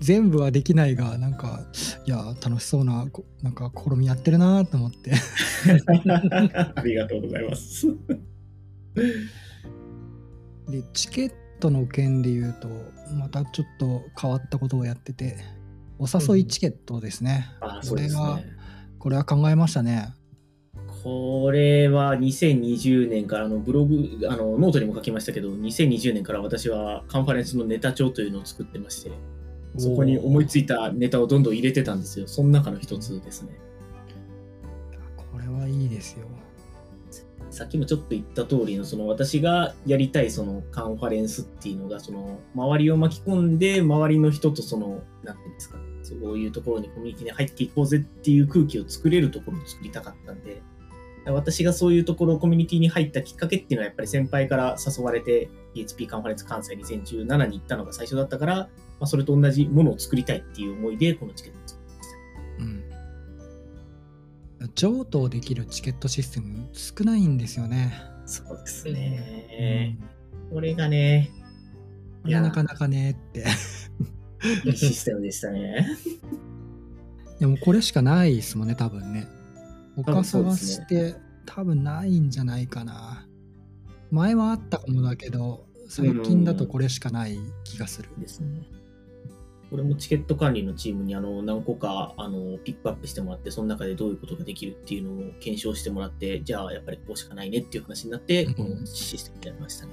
[0.00, 1.60] 全部はできないがなんか
[2.06, 5.12] いや楽しそうなこなんか試みやってるなと思って
[6.74, 7.86] ありがとうございます。
[10.68, 12.68] でチケットの件で言うと、
[13.14, 15.36] またちょっと変わったことをやってて、
[15.98, 17.46] お誘いチケットですね。
[17.60, 18.44] あそうですこれはね。
[18.98, 20.08] これは考えましたね。
[21.02, 29.12] これは2020年からあのブログ、あのノートにも書きましたけど、2020年から私はカンファレンスのネタ帳というのを作ってまして、
[29.76, 32.28] そこに思いついたネタをどんどん入れてたんですよ。
[32.28, 33.58] その中の一つですね。
[35.16, 36.26] これはいいですよ。
[37.50, 50.62] さっきもちょっと言った通りの、その私がやりたいそのカンファレンスっていうのが、その周りを巻き込んで、周りの人とその、なんていうんですか、そういうところにコミュニティに入っていこうぜっていう空気を作れるところを作りたかったんで、
[51.26, 58.70] 私がそういうところ、コミュニティに入ったきっかけっていうのは、やっぱり先輩から誘われて、PHP カンファレンス関西2017に行ったのが最初だったから、
[59.02, 62.86] まあ、それと同じものを作りたいっていう思いで、このチケットを作りまし
[64.58, 64.62] た。
[64.62, 64.72] うん。
[64.76, 68.00] 譲渡できるチケットシステム少ないんですよね。
[68.26, 69.98] そうですね。
[70.52, 71.32] これがね、
[72.24, 73.44] いや、なかなかねって。
[74.64, 75.84] いいシステムでしたね。
[77.40, 79.26] いやもうこれしかないですもんね、多分ね。
[79.96, 83.26] 他探して、多分ないんじゃないかな。
[84.12, 88.08] 前はあったかもだけど、最近だとこれしかない気がする。
[88.16, 88.62] ですね。
[89.72, 99.92] これもチケット管理のチームにあの何個かあのピックアップしてもらって、その中でどういうことができるっていうのを検証してもらって、じゃあやっぱりこうしかないねっていう話になって、うんこのシステムになりましたね。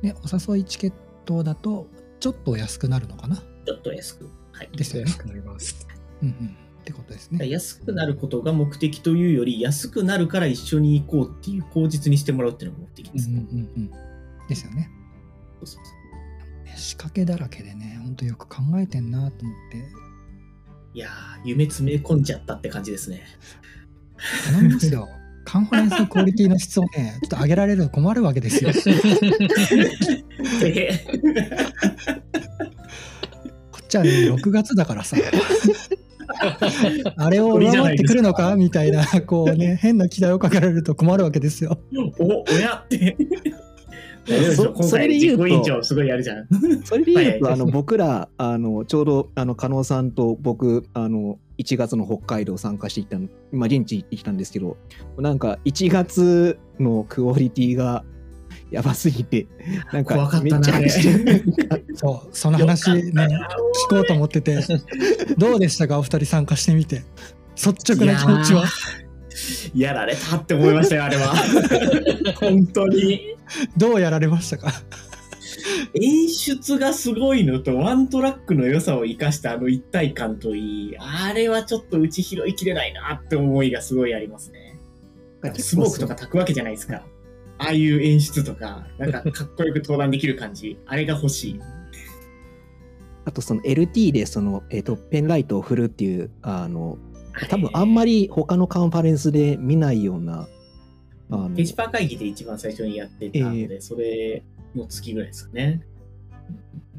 [0.00, 0.92] で、お誘いチケッ
[1.26, 1.88] トだと、
[2.20, 3.36] ちょっと安くなるのかな？
[3.36, 4.30] ちょっと安く。
[4.52, 4.70] はい。
[4.74, 5.18] ですよね安。
[5.18, 5.86] くなります。
[6.22, 6.56] うんうん。
[6.80, 7.46] ってことですね。
[7.50, 13.48] 安くなることが目的というより、安くなるから一緒に行こうっていう口実にしてもらうっていうのが目的ですうんうんね。
[13.52, 14.48] うんうん。
[14.48, 14.90] ですよね。
[15.58, 15.99] そうそうそうね
[16.80, 19.78] 仕掛けだらけでね、ほんとよく考えてんなと思って。
[20.94, 23.22] いやー、夢詰め込んじゃったって感じですね。
[24.46, 25.08] 頼みますよ。
[25.44, 28.70] カンファレンスのクオリティの質をね、ちょっと上げられると困るわけですよ。
[30.60, 31.04] で
[33.72, 35.16] こっちはね、6月だからさ。
[37.16, 41.78] あれを上回ってくるのかみたいな、こうね、変な期待をかけられると困るわけですよ。
[42.18, 43.16] お、親って。
[44.26, 46.46] それで言うと委員長すごいやるじゃん。
[46.84, 54.76] それで言うと、はいあの僕らあのちょうどあの加納さんと僕あの1月の北海道参加してきたの今現地行ってきたんですけど
[55.18, 58.04] なんか1月のクオリティが
[58.70, 59.46] やばすぎて
[59.92, 63.26] なん怖かかめったなちゃくちゃそう、その話ね、
[63.86, 64.58] 聞こうと思ってて、
[65.36, 67.02] どうでしたか、お二人参加してみて。
[67.56, 68.64] 率直な気持ちは。
[69.74, 71.34] やられたって思いましたよ、あれは。
[72.40, 73.36] 本当に。
[73.76, 74.72] どうやられましたか？
[75.94, 84.78] 演出がすごいのと、ワントラックの良さを生かしたあの一体感といい、あれはちょっと打ち拾いきれないなって思いがすごいありますね。
[85.58, 87.02] スモークとか炊くわけじゃないですか。
[87.58, 91.60] ああいう演出とか、なんかかっこよく登壇できる感じ、あれが欲しい。
[93.24, 96.98] あとその LT でその、えー、とペンライトを振るっていうあの
[97.48, 100.48] 多分あんまり他のカンファレンスで見ないような
[101.30, 104.42] あのペチパー会議で一番最初にやってたので、それ
[104.74, 105.82] の月ぐらいですかね。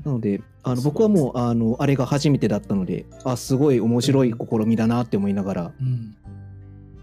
[0.05, 6.15] なのであの僕はもうあのあれが初めてだったのであすごい面白い試みだなって思いながらうん。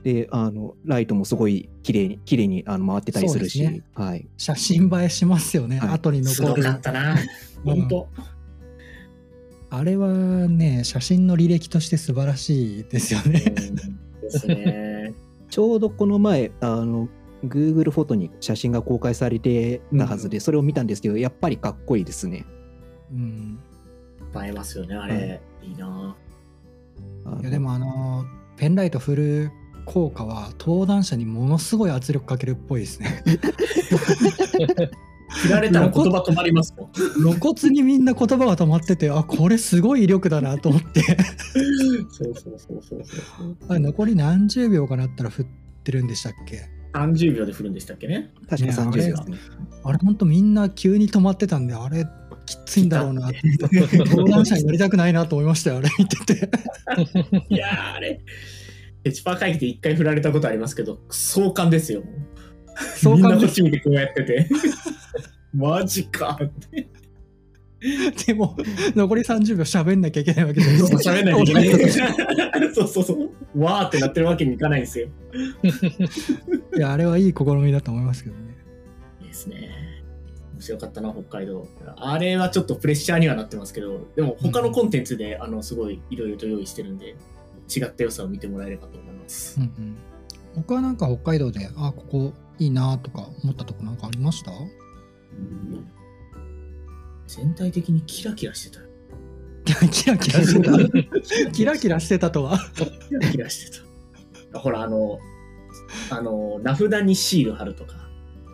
[0.03, 6.63] であのライトもすごい綺麗に綺麗にあの回ってたりするしねはい、写真映えしますよね、はい後にすご残る。
[6.65, 7.17] かったな。
[7.65, 8.09] 本当。
[9.71, 10.09] あれは
[10.49, 13.43] ね、写真の履歴として素晴らしいですよね。
[13.47, 15.15] うんですね。
[15.51, 17.09] ちょうどこの前あの
[17.45, 22.45] Google フォトに写真が公開されてたはずで、それを見たんですけどやっぱりかっこいいですね
[23.13, 23.59] うん。
[24.45, 25.41] 映えますよね、あれ。
[25.63, 26.17] いいな。
[27.41, 28.25] いやでもあの、
[28.57, 29.51] ペンライト振る
[29.85, 33.23] 効果は登壇者にものすごい圧力かけるっぽいですね。
[35.29, 36.93] 振られたら言葉止まりますもん。
[36.93, 41.03] 露骨にみんな言葉が止まってて、あ、これすごい威力だなと思って。
[42.11, 43.57] そうそうそうそうそう。
[43.69, 45.47] あれ残り何十秒かなったら振っ
[45.85, 48.33] てるんでしたっけ？30秒で振るんでしたっけね。
[48.49, 49.39] 確か30ねあれですね
[49.85, 52.07] あれほんとみんな急に止まってたんで、あれ
[52.47, 53.41] きついんだろうなって。
[54.07, 56.51] 登壇者になりたくないなと思いましたよ、あれ見てて。
[57.51, 58.21] いやー、あれ。
[59.05, 62.03] ペチパー会議で一回振られたことありますけど、壮観ですよ。
[62.79, 64.49] みんなそう感じこっち見てこうやってて。
[65.55, 66.89] マジかって。
[68.27, 68.57] でも、
[68.97, 70.97] 残り30秒喋んなきゃいけないわけですか。
[71.13, 72.75] 喋んないといけない。
[72.75, 73.61] そうそうそう。
[73.61, 75.09] わーってなってるわけにいかないんですよ。
[76.77, 78.57] いや、あれはいい試みだと思いますけどね。
[79.21, 79.71] いいですね。
[80.55, 81.69] 面白かったな、北海道。
[81.97, 87.15] あれはちょっとプレッシャーにはなってますけど、でも他のコンテンツで、あの、すごいいろいろと用意してるんで、
[87.75, 89.63] 違った良さを見てもらえればと思いますう。
[89.63, 89.97] んうん。
[90.57, 94.51] 僕はなんか北海道で、あ、ここいいなとか思ったとこなんかありました？
[97.27, 98.89] 全体的にキラキラしてたよ。
[99.91, 100.73] キラキラしてた？
[101.53, 102.59] キラキラしてたとは？
[103.09, 103.79] キラキラして
[104.53, 104.59] た。
[104.59, 105.19] ほら、あの、
[106.11, 108.09] あの、名札にシール貼るとか、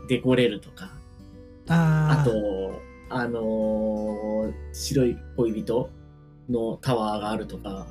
[0.08, 0.90] デコレるとか、
[1.68, 2.32] ああと、
[3.10, 5.88] あのー白い恋人
[6.50, 7.86] のタワーがあるとか、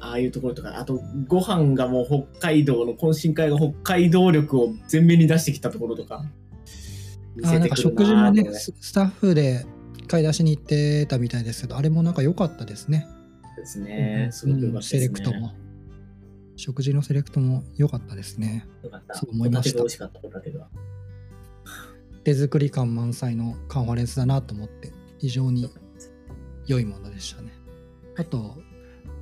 [0.00, 6.24] ああいうところとか、あと、ご飯がもう北海道の懇親会が北海道力を前面に出してきたところとか、
[7.36, 9.66] 見あーなんかせてくる食事もねススタッフで
[10.08, 13.06] 買い出しに行ってたみたいですけどあれもなんか良かったですね
[13.56, 14.28] ですね。
[14.32, 15.00] すごく良かったですね。
[15.00, 15.52] セレクトも
[16.56, 19.14] 食事のセレクトも良かったですねよかった。
[19.14, 20.68] そう思いましたホタテが美味しかった、ホタテが。
[22.24, 25.70] 手作り感満載のカンファレンスだなと思って非常に
[26.66, 27.52] 良いものでしたね
[28.16, 28.58] あと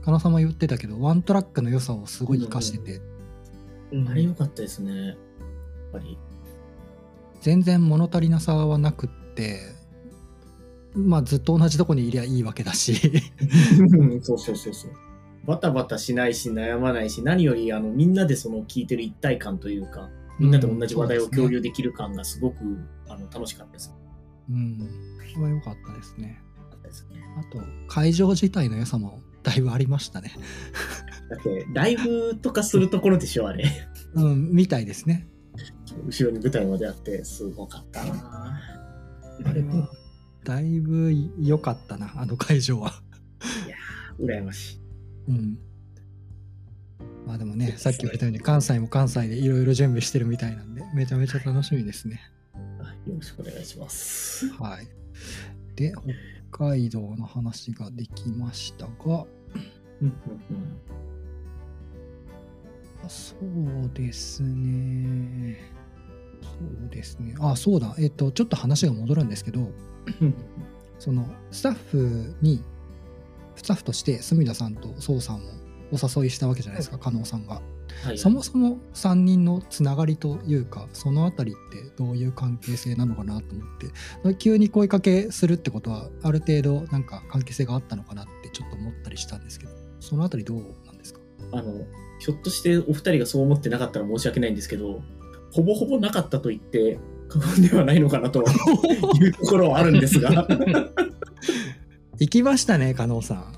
[0.05, 3.01] 加納さんも言ってたけどワントラックの良さをすごい活かしてて
[3.93, 5.07] うんあれ良かったですね。
[5.09, 5.17] やっ
[5.93, 6.19] ぱり。
[7.41, 9.61] 全然物足りなさはなくって
[10.95, 12.95] まあずっと同じとこにいりゃいいわけだし
[14.23, 14.93] そうそうそうそう。
[15.47, 22.57] バタバタしないし悩まないし、何よりあのみんなでその聞いてる一体感というか、みんなで同じ話題を共有できる感がすごく、
[23.09, 23.95] あの楽しかったです。
[24.51, 24.79] うん
[25.33, 30.33] それは良かったですね良かったですねあと会場自体の良さもだいぶありましたね。
[31.31, 33.65] だって、ライブとかするところでしょ、あれ。
[34.15, 35.29] うんみたいですね。
[36.07, 38.61] 後ろに舞台まであって、すごかったな。
[39.45, 39.89] あれは
[40.45, 42.93] だいぶ良かったなあの会場は。
[44.21, 44.81] 羨ましい。
[45.29, 45.59] うん。
[47.27, 52.21] まあでもねさっき言われたように関西も関西でいろいろ準備してるみたいなんでめちゃめちゃ楽しみですね。
[52.81, 54.49] あよろしくお願いします。
[54.55, 54.89] はい。
[55.75, 56.13] で北
[56.57, 59.27] 海道の話ができましたが
[63.09, 65.59] そうですね。
[66.41, 66.49] そ
[66.87, 67.35] うですね。
[67.41, 67.95] あそうだ。
[67.99, 69.61] えっとちょっと話が戻るんですけど
[70.21, 70.35] うん
[70.99, 72.63] そのスタッフに
[73.57, 75.41] スタッフとして住田さんと宋さんを
[75.93, 77.61] お誘いしたわけじゃないですか加納さんが
[78.03, 91.21] はい、そもそも3人のつながりというかそのあたりってどういう関係性なのかなと思って急に声かけするってことはある程度なんか関係性があったのかなってちょっと思ったりしたんですけどそのあたりどうなんですか？
[91.53, 91.85] あの、
[92.19, 95.01] ひょっとしてお二人がそう思ってなかったら申し訳ないんですけど、
[95.53, 98.43] ほぼほぼなかったと言って過言ではないのかなと
[99.21, 100.47] いうところはあるんですが、
[102.19, 103.55] 行きましたね加納さん。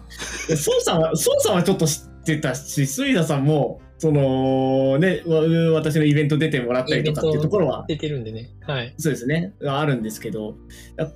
[0.49, 5.40] 孫さんは、孫さんはちょっと知ってたし、杉田さんも、そのね、わ
[5.72, 8.51] 私のイベント出てもらったりとかっていうところは、出てるんでね。
[8.61, 8.94] はい。
[8.99, 10.57] そうですね、あるんですけど、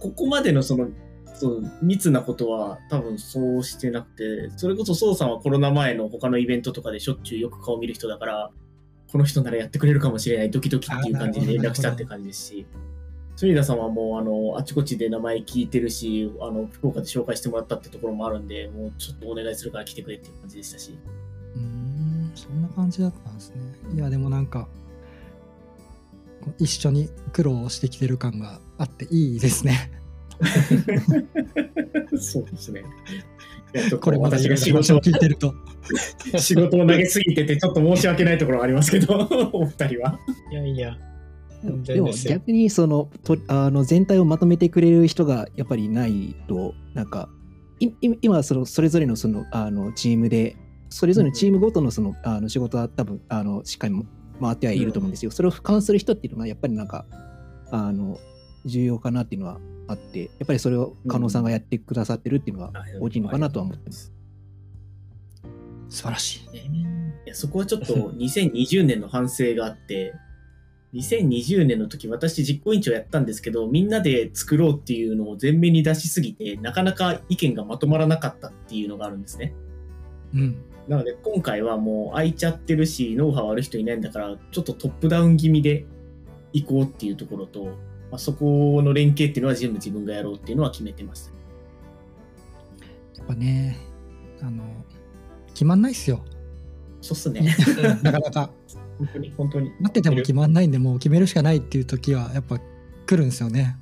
[0.01, 0.89] ここまでのその、
[1.35, 8.51] そう密なことは多分そうしてなくて、それこそ宋さんはコロナ前の他のイベントとかでしょっちゅうよく顔見る人だから、
[9.11, 12.66] この人ならやってくれるかもしれない、ドキドキっていう感じで連絡したって感じですし、
[13.37, 20.99] 杉田さんはもうあのあちこちで名前聞いてるし、あの福岡で紹介してもらったってところもあるんで、もうちょっとお願いするから来てくれっていう感じでしたし、
[22.35, 23.57] そんな感じだったんですね
[23.95, 24.68] いやでもなんか
[26.59, 29.91] 一緒に苦労してきてる感があっていいですね
[32.18, 32.83] そうですね。
[34.01, 35.55] これ私が仕事を聞いてると
[36.39, 40.18] 仕事を投げすぎてて、ちょっと申し訳ないところはありますけど、お二人は。
[40.51, 40.97] いやいや。
[41.62, 47.28] 全でも逆にそのとあの全体をまとめてくれる人がやっぱりいないとなんか
[47.81, 50.57] いい今そのそれぞれのそのあのチームで
[50.91, 53.95] それぞれのチームごとのそのあの仕事は多分あのしっかり
[54.41, 55.30] 回ってはいると思うんですよ。
[55.30, 57.07] それを俯瞰する人っていうのはやっぱりなんか
[57.70, 58.18] あの
[58.66, 64.12] 重要かなっていうのはあってやっぱりそれを加納さんがやってくださってるっていうのは大きいのかなとは思ってます。
[65.88, 70.14] 素晴らしいいやそこはちょっと 2020年の反省があって、
[70.95, 79.53] 2020年の時私実行委員長やったんですけど、みんなで作ろうっていうのを前面に出しすぎて、なかなか意見がまとまらなかったっていうのがあるんですね。
[80.34, 85.85] うんなので今回はもう空いちゃってるし、ノウハウある人いないんだから、ちょっとトップダウン気味で
[86.53, 91.31] 行こうっていうところと、まあ、そこの連携っていうのは全部自分がやろうっていうのは決めてました。
[93.18, 93.76] やっぱね
[94.41, 94.64] あの
[95.49, 96.24] 決まんないっすよ
[97.03, 97.55] そうっすね。
[98.03, 98.51] なかなか
[98.99, 99.70] 本当に、本当に。
[99.81, 103.76] 待ってても決まんないんでもう決めるしかないっていう時はやっぱ来るんですよね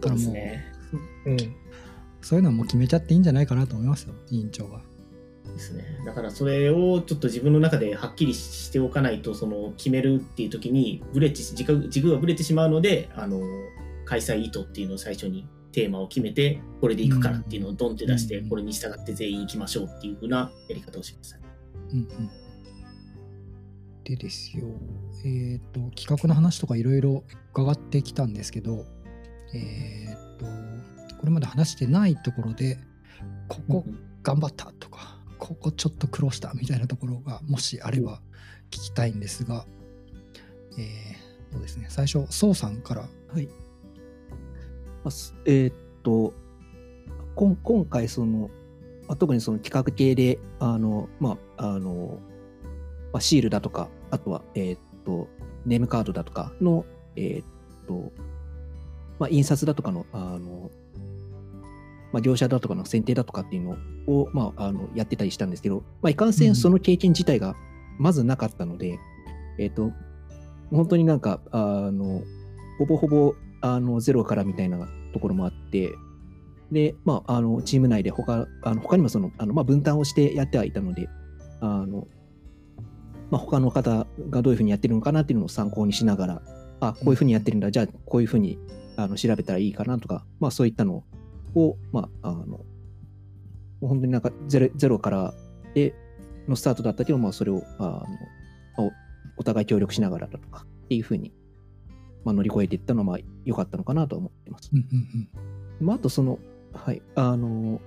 [0.00, 0.64] だそうからもうですね。
[1.26, 1.36] うん。
[2.20, 4.82] そういうのはもう決めちゃっていいんじゃないかなと思いますよ委員長は
[5.52, 5.84] ですね。
[6.04, 13.40] だからそれをちょっと自分の中ではっきりしておかないと、その決めるっていう時にブレて軸軸がぶれてしまうので、あの
[14.04, 21.38] 開催意図っていうのを最初にテーマを決めて、これで行くからっていうのをドンって出して、うんこれに従って全員行きましょうっていう風なやり方をしました。
[21.92, 22.30] うんうん
[24.04, 24.64] でですよ
[25.24, 27.22] えっ、と企画の話とかいろいろ
[27.52, 28.84] 伺ってきたんですけど
[29.54, 30.46] えーっと、
[31.18, 32.78] これまで話してないところで、
[33.48, 33.84] ここ
[34.22, 38.20] 頑張ったとか、ここちょっと苦労したみたいなところがもしあれば
[38.70, 39.66] 聞きたいんですが、
[40.78, 41.22] えー
[41.52, 43.46] そうですね、最初、宋さんから、はい。
[45.44, 46.32] えーっと、
[47.34, 48.48] こ今回、その、
[49.18, 52.18] 特にその企画系で、あの、まあ、あの、
[53.12, 55.28] ま、シールだとか、あとは、えーっと、
[55.66, 56.86] ネームカードだとかの、
[57.16, 58.12] えっと、
[59.18, 60.70] まあ、印刷だとかの、あの、
[62.12, 66.52] まあ、業者だとかの選定だとかっていうのを、まあ、あのやってたりしたんですけど、まあ、いかんせうん。
[66.52, 67.54] んその経験自体が
[67.98, 68.98] まずなかったので、
[69.58, 69.92] えーっと、
[70.70, 72.22] 本当になんか、あの、
[72.78, 75.90] ほぼほぼ、あの、ゼロからみたいなところもあって、
[76.70, 81.08] で、まあ、あの、チーム内で他、あの他にもその、あの、まあ、分担をしてやってはいたので、
[81.60, 82.08] あの、
[83.30, 86.42] まあ、他の方がどういうふうにやってるのかなっていうのを参考にしながら、
[86.80, 88.58] あ、こういうふうにやってるんだ、じゃあ、こういうふうに、
[88.96, 91.04] あの、調べたらいいかなとか、まあ、そういったのを、
[91.92, 92.64] まあ、あの、
[93.80, 95.34] 本当になんかゼロ、ゼロから
[95.74, 95.94] で、
[96.48, 98.04] のスタートだったけど、まあ、それを、あ
[98.78, 98.92] の、お
[99.38, 101.32] お互い協力しながらだとかっていうふうに、
[102.24, 104.70] まあ、乗り越えていったのはまあ良かったのかなとは思ってます。
[105.80, 106.38] まあ、あとその、
[106.72, 107.80] はい、あの、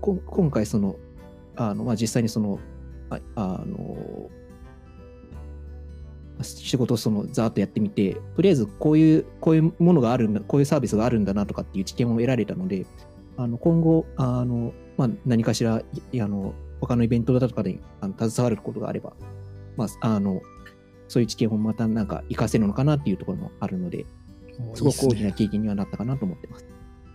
[0.00, 0.96] こん今回その、
[1.56, 2.58] あの、まあ、実際にその、
[3.10, 4.30] はい、あの、
[6.42, 12.86] 仕事をそのざーっとやってみて、とりあえずこういう、こういうものがあるんだ、こういうサービスがあるんだなとかっていう知見を得られたので、
[13.38, 15.80] あの、今後、あの、まあ、何かしら、
[16.12, 19.12] いあの、他のイベントだとかであの携わることがあれば、
[19.76, 20.42] まあ、あの、
[21.06, 24.06] そういう知見をまたなんか活かせるのかなっていうところもあるので、
[24.58, 24.76] うん。
[24.76, 26.66] すごく大きな経験にはなったかなと思ってます。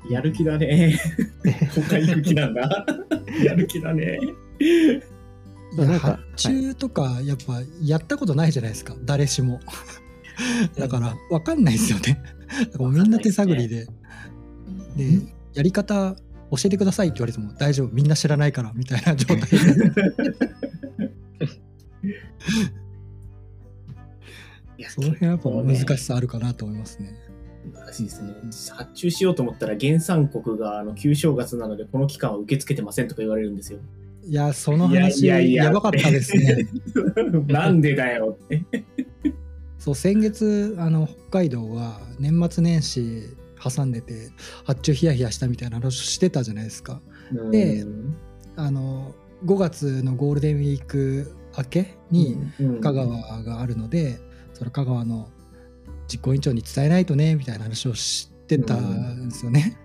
[0.09, 0.97] やる気だね。
[1.75, 2.85] 他行く気なんだ。
[3.43, 4.17] やる気だね。
[5.77, 9.59] なんか発注とか、やっぱやったことないじゃないですか、誰しも。
[10.77, 12.21] だから、わかんないですよね。
[12.47, 13.85] だからもうみんな手探りで。
[14.95, 15.19] で、
[15.53, 16.15] やり方
[16.51, 19.47] 教えてくださいって言われても大丈夫、みんな知らないからみたいな 状態で。
[24.89, 27.15] その辺はやっぱ難しさあるかなと思いますね。
[27.73, 28.33] 難しいですね。
[28.75, 33.79] 発注しようと思ったら原産国があの旧正月なのでこの期間は受け付けてませんとか言われるんですよ。
[34.25, 36.67] いや、その話やばかったですね。
[37.47, 38.63] なんでだよって。
[39.79, 44.31] そう、先月、あの、北海道は年末年始挟んでて、
[44.65, 47.01] 発注ヒヤヒヤしたみたいな話をしてたじゃないですか。
[47.51, 48.15] でうん
[48.55, 54.19] あの、5月のゴールデンウィーク明けに、うん香川があるので、
[54.53, 55.29] その香川の
[56.07, 59.77] 実行委員長に伝えないとねみたいな話をしてたんですよね。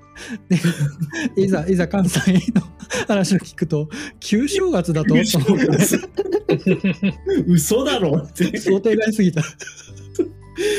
[1.37, 2.62] でいざいざ関西の
[3.07, 6.01] 話を聞くと旧正月だと思うから月
[7.47, 8.57] 嘘だろって。
[8.59, 9.43] 想定外すぎた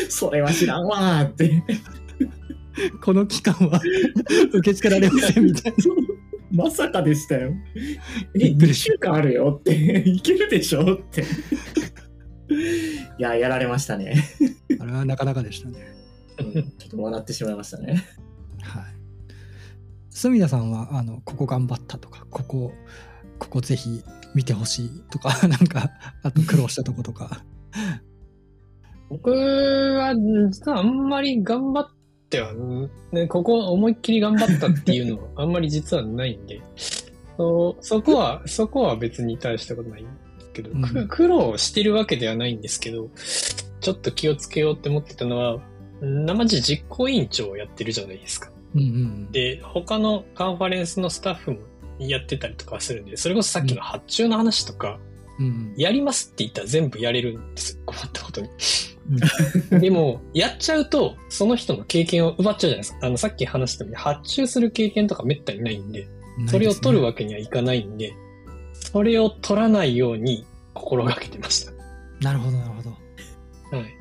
[0.09, 1.63] それは知らんわーって。
[3.01, 3.81] この期間は
[4.53, 5.77] 受け付けられませんみたいな。
[6.51, 7.53] まさかでしたよ。
[8.35, 10.03] え、2びっくりし週間あるよって。
[10.05, 11.21] いけるでしょって。
[11.21, 14.15] いや、やられましたね。
[14.79, 15.77] あれはなかなかでしたね。
[16.39, 18.03] うんちょっと笑ってしまいましたね。
[18.61, 18.83] はい。
[20.09, 22.73] 隅田さんはあのここ頑張ったとかここ
[23.37, 24.03] ここぜひ
[24.35, 25.91] 見てほしいとかなんか
[26.23, 27.43] あと苦労したとことか。
[29.09, 30.13] 僕は、
[30.51, 31.87] 実はあんまり頑張っ
[32.29, 32.53] ては、
[33.11, 36.61] ね、ここ思いっきり頑張ったっていうのは あんまり実はないんで、
[37.37, 43.09] そうそこは、そこは別に大したことないんですけど、うんく苦労してるわけではないんですけど、
[43.81, 45.59] ちょっと気をつけようって思ってたのは、
[46.01, 48.51] 生地実行委員長をやってるじゃないですか。
[48.75, 51.59] うんうんで、他のカンファレンスのスタッフも
[51.99, 54.99] やってたりとかするんで、それこそさっきの発注の話とか、
[55.39, 57.83] うんうんやりますって言ったら全部やれるんですよ。
[57.85, 58.49] 困ったことに。
[59.71, 63.07] うんでも、やっちゃうと、その人の経験を奪っちゃうじゃないですか。
[63.07, 66.07] あの、さっき話したように、発注する経験とかめったにないんで、
[66.47, 68.13] それを取るわけにはいかないんで、
[68.73, 71.71] それを取らないように心がけてました。
[72.21, 72.89] なるほどなるほど。
[72.89, 73.95] はい。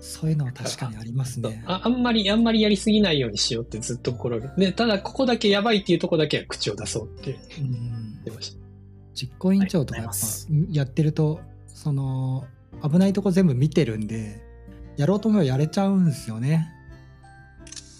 [0.00, 1.62] そういうのは確かにありますね。
[1.66, 4.66] ああんまり、あんまりやりすぎないようにしようってずっと心がけて。
[4.66, 8.64] で、ただ、ここだけやばいっていうとこだけは口を出そうってうん言ってました。
[9.14, 10.14] 実行委員長とかやっぱ
[10.70, 12.44] やってるとその
[12.88, 14.42] 危ないとこ全部見てるんで
[14.96, 16.70] やろうと思えばやれちゃうんですよね。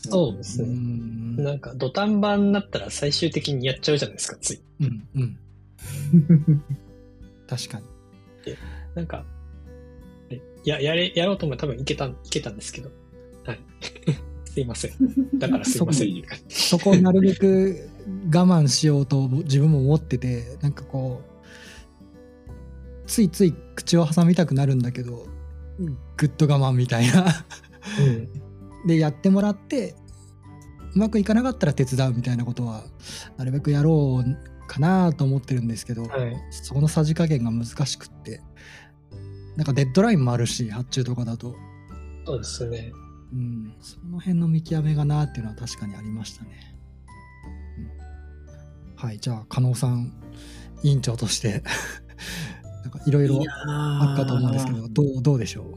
[0.06, 0.68] うそうですね。
[0.68, 4.60] んなんか、土壇場になったら最終的にやっちゃうじゃないですか、つい。
[4.80, 5.38] うんうん
[7.46, 7.84] 確かに。
[8.94, 9.24] なんか、
[10.30, 12.90] えや、やれ、やろうと思えば多分いけた、いけたんですけど。
[13.44, 13.60] はい。
[14.46, 15.38] すいません。
[15.38, 16.22] だからすいません。
[16.48, 17.88] そこをなるべく
[18.26, 21.33] 我慢しようと自分も思っててなんかこう
[23.06, 25.26] ついつい口を挟みたくなるんだけど
[26.16, 27.26] ぐっと我慢みたいな。
[28.00, 28.02] う
[28.82, 28.86] ん。
[28.86, 29.94] でやってもらって
[30.94, 32.84] うまくいかなかったら手伝うみたいなことは
[33.36, 36.36] なるべくやろうかなと思ってるんですけど、はい。
[36.50, 38.40] そこのさじ加減が難しくって
[39.56, 41.54] なんかデッドラインもあるし発注とかだと、
[42.26, 42.92] そうですね。
[43.32, 46.50] うん、その辺の見極めがなっていうのは確かにありましたね、
[47.78, 50.12] うんはいじゃあ加納さん
[50.82, 51.62] 委員長として
[52.84, 55.74] なんかいろいろあるかと思うんですけどどうどうでしょう？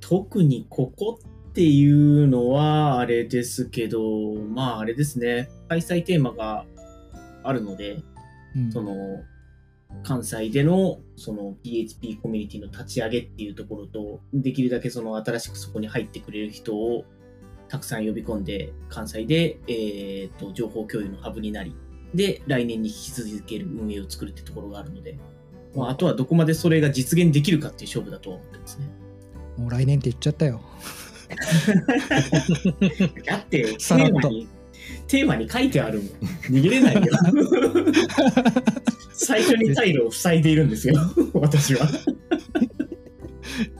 [0.00, 6.66] 特にここっていうのはあれですけど、まああれですね、開催テーマが
[7.42, 8.02] あるので、
[8.54, 8.72] うん。
[8.72, 9.22] その、
[10.04, 17.04] 関西でのその PHP コミュニティの立ち上げっていうところと、できるだけその新しくそこに入ってくれる人を
[17.68, 21.74] たくさん呼び込んで、関西で、えー、と情報共有のハブになり、
[22.14, 25.18] で、来年に引き続ける運営を作るってところがあるので、
[25.74, 28.88] まあ、あとはどこまでそれが実現できるかっていう勝負だとは思ってますね。
[29.56, 30.60] もう来年って言っちゃったよ
[33.26, 34.48] だって、テーマに、
[35.06, 36.08] テーマに書いてあるもん。
[36.44, 37.02] 逃げれないよ。
[39.12, 40.94] 最初に退路を塞いでいるんですよ、
[41.34, 41.86] 私は。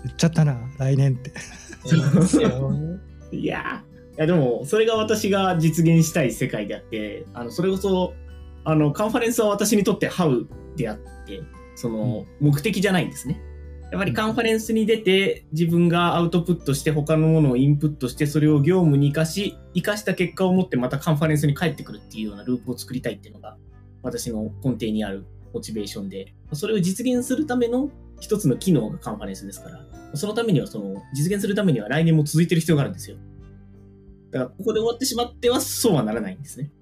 [0.04, 1.32] 言っちゃったな来年って
[3.36, 8.14] いやーいやでも、それが私が実現したい世界であって、あの、それこそ、
[8.64, 11.40] あの、カンファレンスは私にとってハウであって、
[11.78, 13.40] その、目的じゃないんですね。
[13.92, 23.56] やっぱりカンファレンスに出て、自分がアウトプットして、他のものをインプットして、それを業務に活かし、活かした結果を持ってまたカンファレンスに帰ってくるっていうようなループを作りたいっていうのが、
[24.02, 25.24] 私の根底にある
[25.54, 33.16] モチベーションで、それを実現するための一つの機能がカンファレンスですから、そのためには、その、実現するためには来年も続いてる必要があるんですよ。
[34.32, 36.72] だから、ここで終わってしまっては、そうはならないんですね。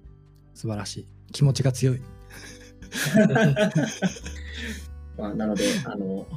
[0.55, 2.01] 素晴らしい気持ちが強い
[5.17, 6.27] まあ、なので、あの、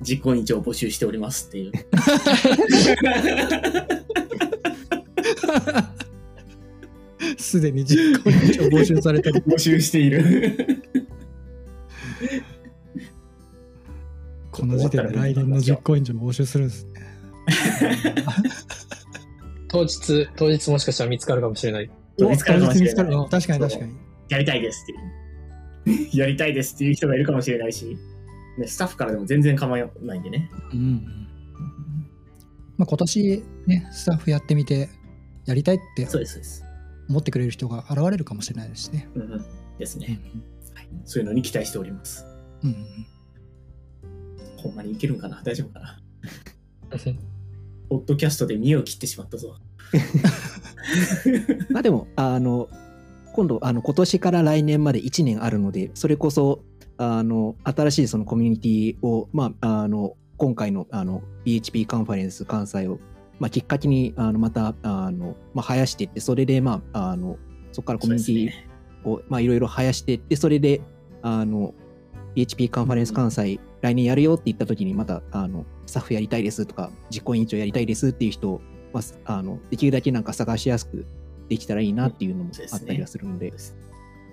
[0.00, 1.72] 実行委員長を募集しておりますっていう。
[7.36, 10.22] すでに実行委員長募集されてる募集している。
[14.50, 16.90] この時点で来年の実行委員長も募集するんですね
[19.68, 21.88] 当日、当日もしかしたら見つかるかもしれない。
[22.18, 23.94] 見つかるかもしれない見つかるの確かに確かに
[24.28, 24.98] やりたいですっていう。
[26.12, 27.96] やりたいですっていう人がいるかもしれないし、
[28.58, 30.50] ね、スタッフからでも全然構わないんでね。
[30.72, 31.02] うんうん
[32.76, 34.88] まあ、今年ねスタッフやってみて
[35.46, 36.64] やりたいってそうです、そうです。
[37.08, 39.08] 思ってくれる人が現れるかもしれないですしね。
[39.14, 39.44] うんうん、
[39.78, 40.20] ですうんね、
[40.74, 40.88] はい。
[41.04, 42.24] そういうのに期待しております。
[42.62, 43.06] うんうん
[44.58, 45.40] ほんまにいけるんかな？
[45.44, 46.00] 大丈夫かな？
[47.88, 49.56] ポッドキャストで見栄を切ってしまったぞ。
[51.70, 52.68] まあでも、あの、
[53.38, 56.64] 今度、あの、今年から来年まで1年あるので、それこそ、
[56.96, 62.98] あの、新しいそのコミュニティを、まあ、あの、今回の、あの、PHP カンファレンス関西を、
[63.38, 67.36] まあ、きっかけに、あの、また、あの、まあ、生やしていって、それで、まあ、あの、
[67.70, 70.80] そこからコミュニティを、まあ、いろいろ生やしていって、それで、
[71.22, 71.74] あの、
[72.34, 78.60] PHP カンファレンス関西、来年やるよって言った時に、また、あの、スタッフやりたいですとか、実行委員長やりたいですっていう人を、
[78.92, 81.06] まあ、あの、できるだけなんか探しやすく
[81.48, 83.52] できたらいいなっていうのもあったりはするので、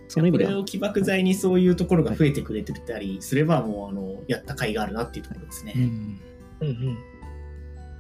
[0.08, 5.74] その意味ではこれを、起爆剤にそういうところが増えてくれてたりすれば、もうあのやった甲斐があるなっていうところですね。
[5.76, 6.20] うん
[6.62, 6.94] うんうん。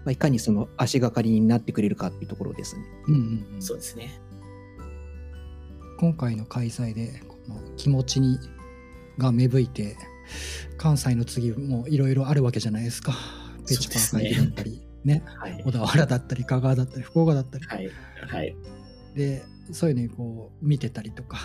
[0.05, 2.83] まあ、いかにその足がかりになってくれるかっていうところですね。
[3.07, 4.19] うんうんうんそうですね。
[5.99, 8.37] 今回の開催でこの気持ちに
[9.17, 9.95] が芽吹いて
[10.77, 13.13] 関西の次もいろいろあるわけじゃないですか。
[13.67, 15.63] ペチパー会議だったりねはい。
[15.65, 17.89] 小田原だったり香川だったり福岡だったりはい。
[18.27, 18.55] はい。
[19.15, 21.39] でそういうのにこう見てたりとか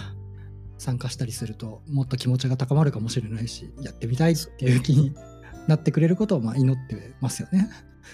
[0.79, 5.14] 参加したりするともっと気持ちが高まるかもしれないしやってみたいっていう気に
[5.68, 7.71] なってくれることをまあ祈ってますよね。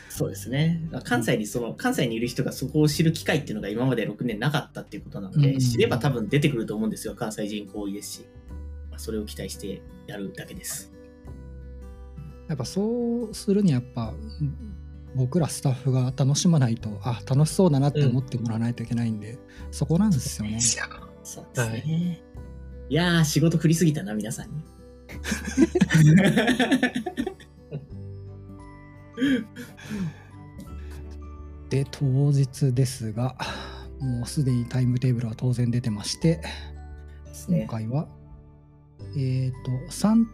[0.09, 0.83] そうですね。
[1.05, 7.15] 関西にその、関西にいる人がそこを知る機会っていうのが今まで6年なかったっていうことなので、うん知れば多分出てくると思うんですよ。
[7.15, 8.27] 関西人口多いですし。
[8.91, 10.93] まあそれを期待してやるだけです。
[12.49, 14.15] やっぱそうするにやっぱ
[15.17, 19.39] 僕らスタッフが楽しまないとあ楽しそうだなって思ってもらわないといけないんで、
[19.71, 20.61] そこなんですよね。
[20.61, 22.23] そうですね。
[22.89, 24.62] い、やー、仕事振りすぎたな、皆さんに。
[31.71, 33.37] で当日ですが
[33.99, 36.41] もうすでにタイムテーブルは当然出てまして
[37.49, 37.67] ね。
[37.69, 38.09] 回は、
[39.17, 40.25] えっ、と3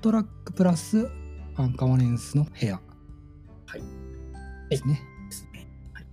[0.00, 2.89] トラックプラスファンカワネンスの部屋はい
[4.70, 5.02] ですね。
[5.28, 5.66] ですね。
[5.92, 6.06] はい。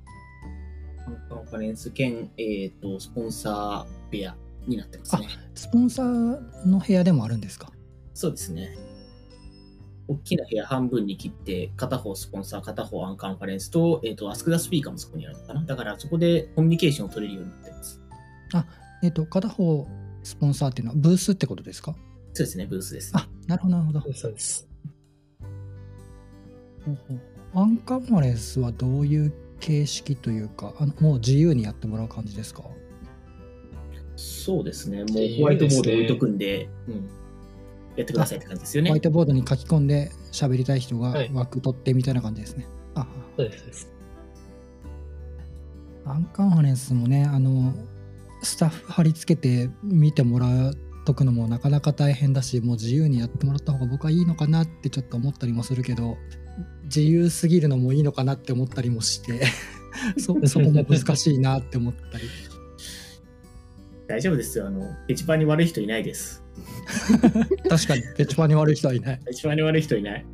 [1.30, 4.36] カンファレンス兼、えっ、と、スポンサー部屋
[4.68, 5.28] になってますね。
[5.56, 7.72] スポンサーの部屋でもあるんですか？
[8.14, 8.76] そうですね。
[10.10, 15.64] 大きな部屋半分に切って、片方スポンサー、片方アンカンファレンスと、えっ、と、アスクダスピーカーもそこにあるのかな。
[15.64, 18.02] だからそこでコミュニケーションを取れるようになってます。
[19.04, 19.88] えっ、と、片方
[20.24, 21.94] スポンサーっていうのはブースってことですか？
[22.34, 23.22] そうですね、ブースです、ね。
[23.22, 24.14] あ、なるほど、なるほど。
[24.14, 24.68] そうです。
[26.86, 27.20] ほうほう
[27.58, 32.62] アンカンファレンスはどういう形式というか、あのもう自由にやってもらう感じですか？
[34.16, 35.00] そうですね。
[35.00, 35.08] もう
[35.40, 37.10] ホワイトボード置いとくんで、うん。
[37.96, 39.02] やってくださいって感じですよねホワイ。
[39.02, 42.68] トボードに書き込んで喋りたい人がはい枠取ってみたいな感じですね。
[42.94, 43.92] あそうですそうです。
[46.06, 47.74] アンカンファレンスもね、あの、
[48.44, 56.18] スタッフ貼り付けて見てもらうとくのもなかなか大変だし、もう自由にやってもらった方が僕はいいのかなってちょっと思ったりもするけど、
[56.84, 59.42] 自由すぎるのもいいのかなって思ったりもして、
[60.18, 62.26] そそこも難しいなって思ったり。
[64.08, 64.68] 大丈夫ですよ。
[64.68, 66.44] あの、ペチパーに悪い人いないです。
[67.70, 69.20] 確かに、ペチパに悪い人はいない。
[69.26, 70.26] ペチパーに悪い人いない。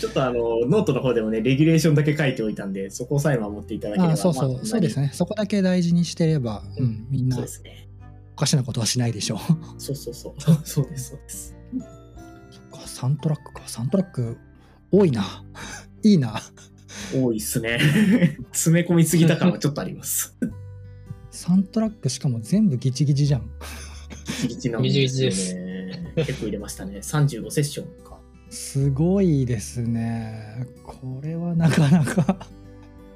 [0.00, 4.12] ちょっとあの、ノートの方でもね、レギュレーションだけ書いておいたんで、そこさえ守っていただければ。
[4.14, 5.10] あそうそう、まあそうですね。
[5.12, 7.88] そこだけ大事にしてれば、うん、みんなそうですね。
[8.34, 9.38] おかしなことはしないでしょう。
[9.80, 10.40] そうそうそう。
[10.64, 11.56] そうです、そうです。
[12.50, 13.62] そっか、サントラックか。
[13.66, 14.36] サントラック、
[14.90, 15.44] 多いな。
[16.02, 16.40] いいな。
[17.14, 17.78] 多いっすね。
[18.52, 20.36] 詰め込みすぎた感はちょっとあります。
[21.30, 23.50] サントラックしかも全部ギチギチじゃん。
[24.42, 26.12] ギチギチなんですよね。
[26.16, 26.98] 結構入れましたね。
[26.98, 28.20] 35セッションか。
[28.50, 30.66] すごいですね。
[30.84, 32.48] これはなかなか。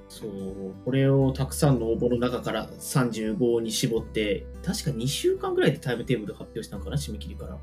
[0.08, 7.58] そう、これをたくさんの応募の中から35に絞って、確か2週間ぐらいでタイムテーブル発表したのかな、締め切りから。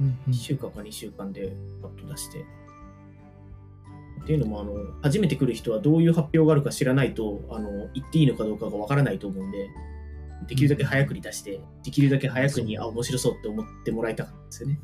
[0.00, 2.44] うんうん1週間か2週間でパッと出して。
[4.22, 9.68] っていうのもあの、初めて来る人はどういう発表があるか知らないと、あの言っていいのかどうかがわからないと思うんで、
[10.48, 14.80] できるだけ早くに出して、できるだけ早くに、あ、面白そうって思ってもらいたかったんですよね。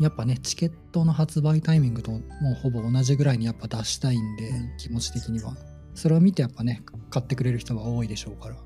[0.00, 2.18] やっぱね、チケットの発売タイミングとも
[2.52, 5.56] うほぼ同じぐらいにやっぱ出したいんで、うん気持ち的には。
[5.94, 8.56] それを見てやっぱね、買ってくれる人は多いでしょうから。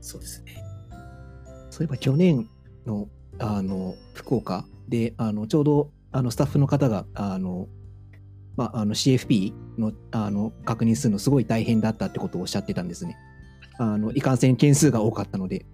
[0.00, 0.56] そうですね。
[1.70, 2.48] そういえば去年
[2.84, 3.08] の
[3.38, 7.68] あの福岡であのちょうどあのスタッフの方があの、
[8.56, 13.16] まあ、あの CFP のあの確認するのすごい大変だったってことをおっしゃってたんですね。
[13.78, 15.64] あのいかんせん件数が多かったので。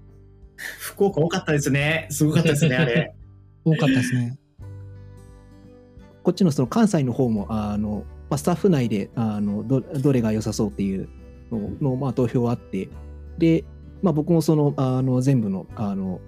[0.57, 2.07] 福岡多かったですね。
[2.11, 3.15] すごかったですね、あれ。
[3.65, 4.39] 多かったですね。
[6.23, 11.09] こっちのその関西の方もあの、まあ、スタッフ内であのどどれが良さそうっていう
[11.51, 12.89] のの、まあ、投票あって
[13.39, 13.65] で、
[14.03, 16.21] まあ、僕もそのあの全部のあの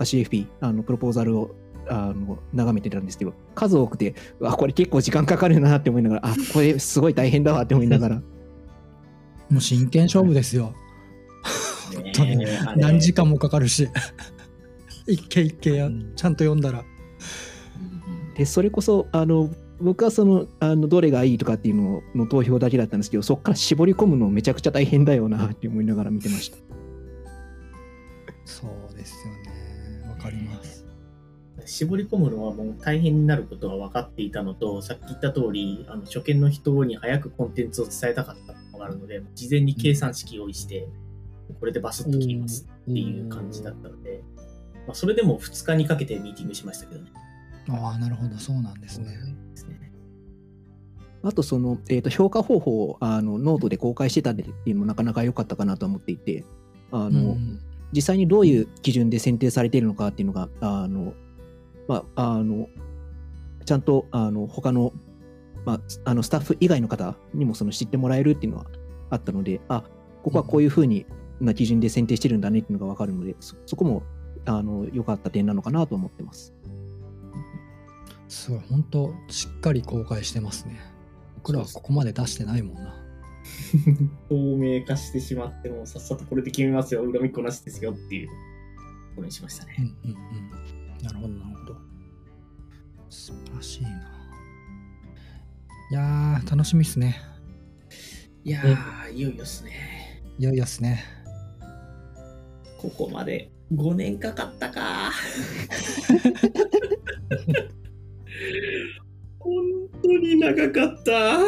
[0.00, 1.54] CFP あのプロポーザルを
[1.88, 8.16] あの眺めてたんですけど数多くてうわこれ結構時間かかるなって思いながらあこれすごい大変だわって思いながら
[9.50, 10.74] もう真剣勝負ですよ。
[11.94, 13.88] 本当に何時間もかかるし。
[15.06, 16.84] 一軒一軒やうんちゃんと読んだら。
[18.36, 26.56] でそれこそあの僕はそのあのどれがいいとかっていうのの投票だけだったんですけどそこから絞り込むのめちゃくちゃ大変だよなって思いながら見てました。
[28.44, 30.08] そうですよね。
[30.08, 30.73] わかります。
[31.66, 40.88] 絞り込むのはもう大変になることは分かっていたのと、さっき言った通り、あの初見の人に早くコンテンツを伝えたかったのがあるので、事前に計算式用意して、
[41.60, 44.22] これでバスッと切りますっていう感じだったので、
[44.86, 47.10] まあ、それでも2日にかけてミーティングしましたけどね。
[47.68, 49.06] ああ、なるほど、そうなんですね。
[49.52, 49.92] ですね
[51.22, 56.44] あとその、えー、と評価方法をあのノートで公開してたっていうのもなかなか良かったかなと思っていて
[56.92, 57.60] あの、うん
[57.94, 61.14] 実際にどういう基準で選定されているのかっていうのがあの、
[61.88, 62.68] まあ、あの
[63.64, 64.92] ちゃんとあの他の,、
[65.64, 68.66] まあ、あのスタッフ以外の方にもその知ってもらえるっていうのは
[69.10, 69.84] あったのであ
[70.22, 71.06] ここはこういうふうに
[71.40, 74.02] な基準で選定してるんだねっていうのが分かるのでそそこも
[74.46, 76.54] あの良かった点なのかなと思ってます。
[78.28, 80.80] すごい、本当しっかり公開してますね。
[81.36, 82.94] 僕らはここまで出してないもんな。
[84.28, 88.28] 透明化してしまって、もうさっさとこれで決めますよ、恨みっこなしですよっていう
[89.14, 89.76] ことにしましたね。
[89.78, 90.73] うんうんうん。
[91.04, 91.76] なるほど、なるほど。
[93.10, 93.90] 素晴らしいな。
[95.90, 97.20] いやー、楽しみっすね。
[98.42, 100.22] いやー、いよいよっすね。
[100.38, 101.04] いよいよっすね。
[102.78, 105.12] ここまで5年かかったか。
[109.38, 109.54] 本
[110.02, 111.40] 当に長かった。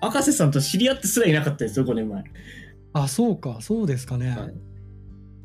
[0.06, 2.22] 赤瀬さんと知り合ってすらいなかったですよ、5年前。
[2.92, 4.30] あ、そうか、そうですかね。
[4.30, 4.67] はい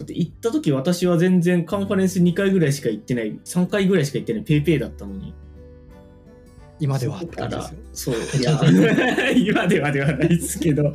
[0.03, 5.33] だって行った時私は全然カンファレンス2回ぐらいしか行ってない、3回ぐらいしか行ってないペイペイだったのに。
[6.79, 7.75] 今ではって感じです。
[7.93, 8.59] そう、いや、
[9.37, 10.93] 今ではではないですけど、い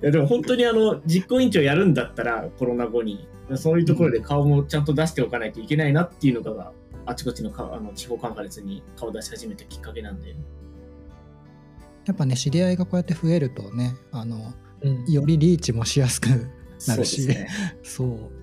[0.00, 6.72] やでも本当にあの、実行委員長やるんだったら、コロナ後に、そういうところで顔もちゃんと出しておかないといけないなっていうのが
[7.06, 10.34] あちこちのかあの地方カンファレンスに顔出し始めたきっかけなんで。
[12.04, 16.28] やっぱね知り合いがこうやって増えるとねあのうんよりリーチもしやすく
[16.86, 17.22] なるし
[17.82, 18.28] そうね。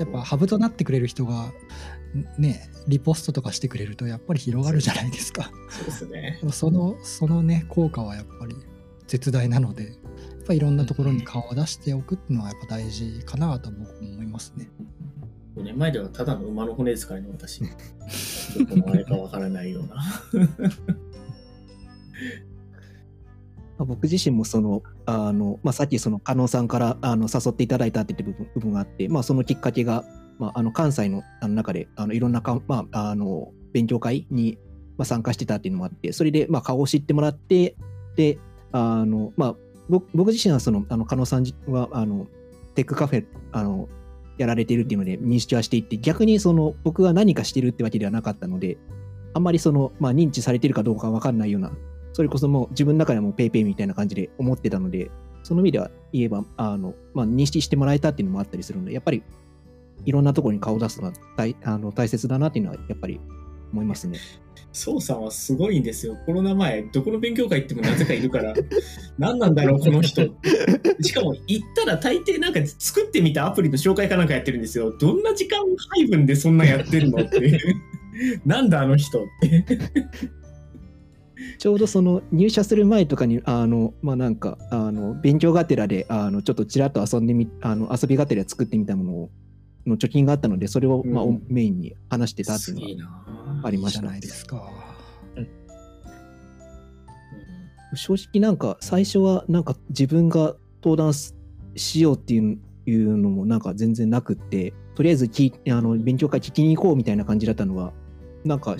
[0.00, 1.52] やっぱハブとなってくれる人が
[2.38, 6.40] ねリポストとかしてくれるとやっぱり広がるじゃないですかそうですね。
[6.50, 8.56] そのそのね効果はやっぱり
[9.06, 9.92] 絶大なのでやっ
[10.46, 14.70] ぱいろんなところに顔を出しておくっていうのはやっぱ大事かなと僕も思いますね
[15.56, 17.60] 5年前ではただの馬の骨使いの私。
[18.54, 20.02] ちょっともあれかわからないような。
[23.84, 30.04] 僕自身もその、あの、まあ、さっきその、加納さんから、あの、誘っていただいたって部分部分があって、まあ、そのきっかけが、
[30.38, 34.58] まあ、あの、関西のあ中で、あの、いろんなか、まあ、あの、勉強会に、
[35.02, 37.74] 参加してたっていうのもあって、それで、まあ、顔を知ってもらって、
[38.16, 38.38] で、
[38.72, 39.56] あの、まあ、
[39.88, 42.26] 僕自身はその、あの、加納さんは、あの、
[42.74, 43.88] テックカフェ、あの、
[44.38, 48.78] やられてるっていうので認識はしていって、逆にその、僕が何かしてるってわけではなかったので、
[49.34, 51.72] あんまりその、まあ、認知されてるかどうかわかんないような
[52.12, 55.10] それこそもう自分の中でもぺーぺーみたいな感じで思ってたので、
[55.42, 59.22] その意味では言えば、あの、まあ、認識してもらえたっていうのもあったりするので、やっぱり
[60.04, 63.20] いろんなところに顔を出すのは大あの大切だなっていうのはやっぱり
[63.72, 64.18] 思いますね。
[64.72, 66.16] 宋さんはすごいんですよ。
[66.26, 68.54] コロナ前、どこの勉強会行ってもなぜかいるから、
[69.18, 70.22] 何なんだろう、この人。
[71.00, 74.96] しかも、行ったら大抵なんか作ってみたアプリの紹介かなんかやってるんですよ。
[74.96, 75.58] どんな時間
[75.96, 77.58] 配分でそんなやってるのって。
[78.46, 79.78] なんだあの人って。
[81.58, 89.30] ちょうどその入社する前とかに、あの、まあ、なんか、あの、勉強がてらで、あの、ちょっとちらっと遊んでみ、あの、遊びがてら作ってみたものを、
[89.86, 93.70] の貯金があったので、それを、まあ、うんメインに話してたっていうのはなあ。
[93.70, 94.70] りましたいいじゃないですか
[97.94, 101.34] 正直なんか最初はなんか自分が登壇す
[101.76, 107.92] しようっていういうのもなんか全然なくってとりあえずきあの勉強会聞きに行こうみたいな感じだったのは
[108.44, 108.76] なんか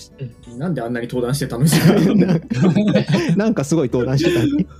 [0.57, 1.81] なんであんなに登壇して楽しい
[2.17, 2.27] の？
[3.37, 4.67] なんかすごい登壇してたね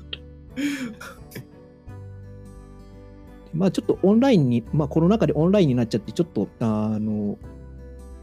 [3.53, 7.39] まあちょっとオンラインにまあコロナ禍でオンラインになっちゃってちょっとあの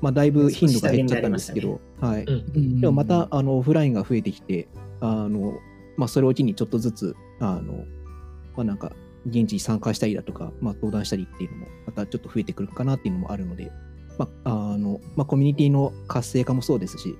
[0.01, 2.81] まあだいぶ頻度が減っちゃったんですけど、はい、うん。
[2.81, 4.67] でもまたあのオフラインが増えてきて、
[4.99, 5.59] あの
[5.97, 7.85] まあ、それを機にちょっとずつ、あの
[8.55, 8.93] まあ、なんか
[9.25, 13.71] 現地に参加したりだとか、まあ、登壇したりっていうのも、またちょっと増えてくるかなっていうのもあるので、
[14.17, 17.17] まああのまあ、コミュニティの活性化もそうですし、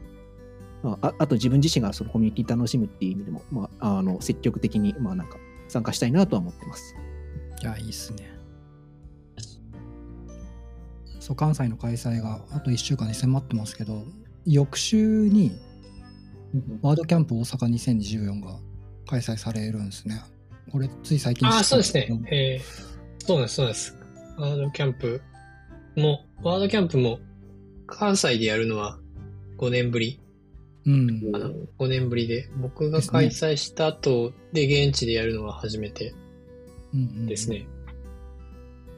[0.83, 5.37] まあ、ああと自分自身がそのコミュニティ楽しむっていう意味でも、まあ、あの積極的に、まあ、なんか
[5.67, 6.95] 参加したいなとは思ってます。
[7.61, 8.37] いやいいっすね
[11.19, 14.03] そう関西の開催があと1週間に迫ってますけど
[14.45, 15.51] 翌週に
[16.81, 18.59] ワードキャンプ大阪2024が
[19.07, 20.21] 開催されるんですね
[20.71, 22.21] これつい最近知ったああ、そうですね。
[22.31, 23.95] えー、そうです、そうです。
[24.37, 25.21] ワードキャンプ
[25.97, 27.19] も、ワードキャンプも
[27.85, 28.99] 関西でやるのは
[29.57, 30.19] 5年ぶり
[30.85, 31.51] うんかな。
[31.79, 36.13] 5年ぶりで、僕が開催した後で現地でやるのは初めて
[36.93, 37.57] うんうんですね。
[37.57, 37.65] い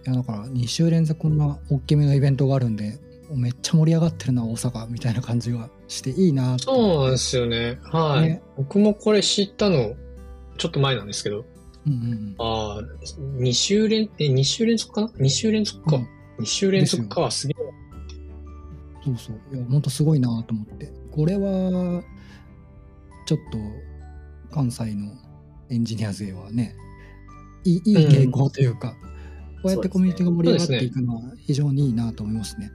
[0.05, 2.97] やだから2週連続こんな大きめのイベントがあるんで
[3.31, 7.79] めっちゃ盛り上がってるな大阪みたいな感じがしていいなとそうなんですよね。
[7.83, 8.29] はい。
[8.29, 9.95] ね僕もこれ知ったの、
[10.57, 11.45] ちょっと前なんですけど、
[11.87, 12.83] うんうんああ、
[13.37, 15.95] 2週連、え、2週連続かな ?2 週連続か。
[15.95, 16.07] うん
[16.39, 17.29] 2週連続か。
[17.31, 17.55] すげえ。
[19.05, 22.03] そうそういや本当すごいなと思ってこれは
[23.25, 23.57] ちょっと
[24.53, 25.09] 関西の
[25.69, 26.75] エンジニア勢はね
[27.63, 28.97] いいいい傾向というか、
[29.61, 32.71] こうやってコミュニティが盛り上がっていくのは非常にいいなと思いますね。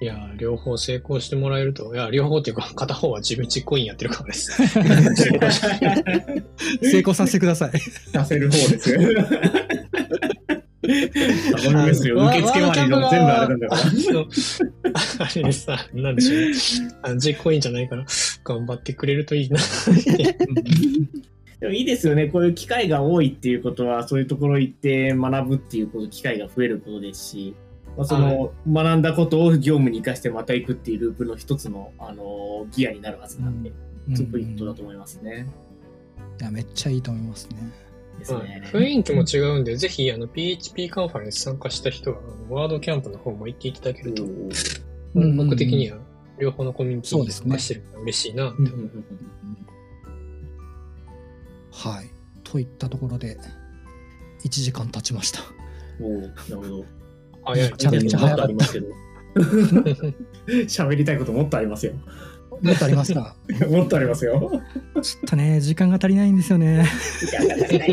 [0.00, 4.50] いやー、両方成功してもらえると、いや、両方っていうか、 片方は自分実行委員やってるからです。
[6.82, 7.78] 成功させてください。
[8.12, 8.90] させる方です
[10.82, 11.56] よ。
[11.56, 12.26] 頼みますよ。
[12.26, 13.82] 受付周りの全部あれなんだから。
[13.82, 14.26] あの
[15.18, 16.56] あれでさ、なんでしょうね。
[17.02, 18.04] あの実行委員じゃないから、
[18.44, 19.58] 頑張ってくれるといいな。
[21.60, 22.26] でもいいですよね。
[22.26, 27.54] こういう機会が多いっていうことは、そういうところ行って学ぶっていうこと、機会が増えることですし、
[27.96, 33.72] まあ、その、学んだことを業務に生かしてまた行くっていうループの一つの、あのギアになるはずなんで、
[34.14, 35.46] すごくいいことだと思いますね。
[36.40, 37.56] いやめっちゃいいと思いますね。
[38.22, 38.62] ですはいね。
[38.72, 44.26] 雰囲気も違うんで、ぜひ、あの、PHP カンファレンス参加した人は、あのワードキャンプの方も行っていただけると、う
[45.20, 45.98] ん僕的には、
[46.38, 49.04] 両方のコミュニティに参加してるのが嬉しいなってうんうんうんうん
[51.70, 52.10] はい。
[52.44, 53.38] といったところで
[54.44, 55.40] 1時間経ちました。
[56.00, 56.84] おーなるほど。
[57.44, 57.70] 早い。
[57.70, 58.86] めちゃめちゃもっとありますけど。
[60.68, 61.92] 喋りたいこともっとありますよ。
[62.62, 63.34] もっとありますか？
[63.68, 64.62] もっとありますよ。
[65.02, 66.86] ちょっとね、時間が足りないんですよね。
[67.20, 67.86] 時間が足りな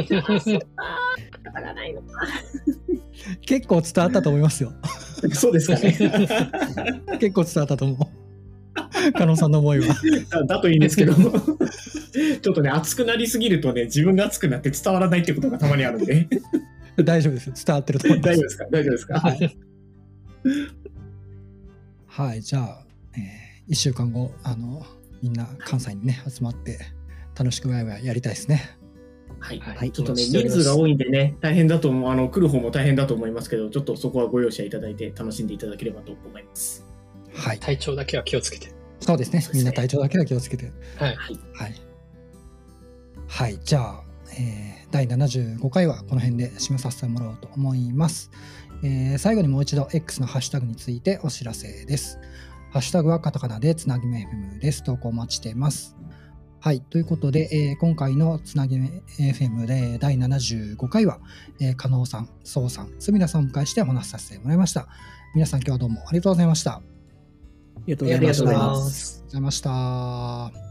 [1.85, 2.27] いのか。
[3.41, 4.71] 結構伝わったと思いますよ。
[5.33, 5.97] そうですかね。
[7.19, 7.97] 結構伝わったと思う。
[9.13, 9.87] 加納さんの思いは。
[10.29, 11.27] だだといいんですけど、ちょ
[12.51, 16.27] っとね、熱くなりすぎるとね、自分が熱くなって伝わらないってことがたまにあるんで、
[17.03, 17.51] 大丈夫です。
[17.65, 18.43] 伝わってると思います大丈夫。
[18.43, 18.65] ですか？
[18.71, 19.19] 大丈夫ですか？
[19.19, 19.57] はい。
[22.07, 22.88] はい、じゃあ、え
[23.69, 24.85] 1週間後、あの、
[25.21, 26.79] みんな関西にね、集まって、
[27.37, 28.77] 楽しくワイワイやりたいですね。
[29.39, 29.59] はい。
[29.59, 36.85] はいちょっとね、人数が多いんでね、大変だと思う、あの、来る方も大変だと思いますけど、ちょっとそこはご容赦いただいて楽しんでいただければと思います。
[37.33, 37.59] はい。
[37.59, 38.73] 体調だけは気をつけて。
[38.99, 39.53] そうですねす。
[39.53, 40.71] ねみんな体調だけは気をつけて。
[40.97, 41.15] はい。
[41.15, 41.39] はい。
[41.53, 41.75] はい。
[43.27, 44.03] はい、じゃあ、
[44.37, 48.31] えー第75回はこの辺で締めさせてもらおうと思います。
[48.83, 52.19] えー最後にもう一度 X のハッシュタグについてお知らせです。
[52.71, 54.83] ハッシュタグはカタカナでつなぎめ FM です。
[54.83, 55.95] 投稿お待ちしています。
[56.59, 56.81] はい。
[56.81, 61.19] ということで、えー今回のつなぎめ FM で第75回は、
[61.59, 64.87] えー、加納さん、そうさん、すみださんをお迎えしてお話しさせてもらいました。
[65.33, 66.73] 皆さん今日はどうもありがとうございました。
[66.73, 66.81] あ
[67.87, 68.59] りがとうございましたあり。
[68.59, 70.68] がとうございました。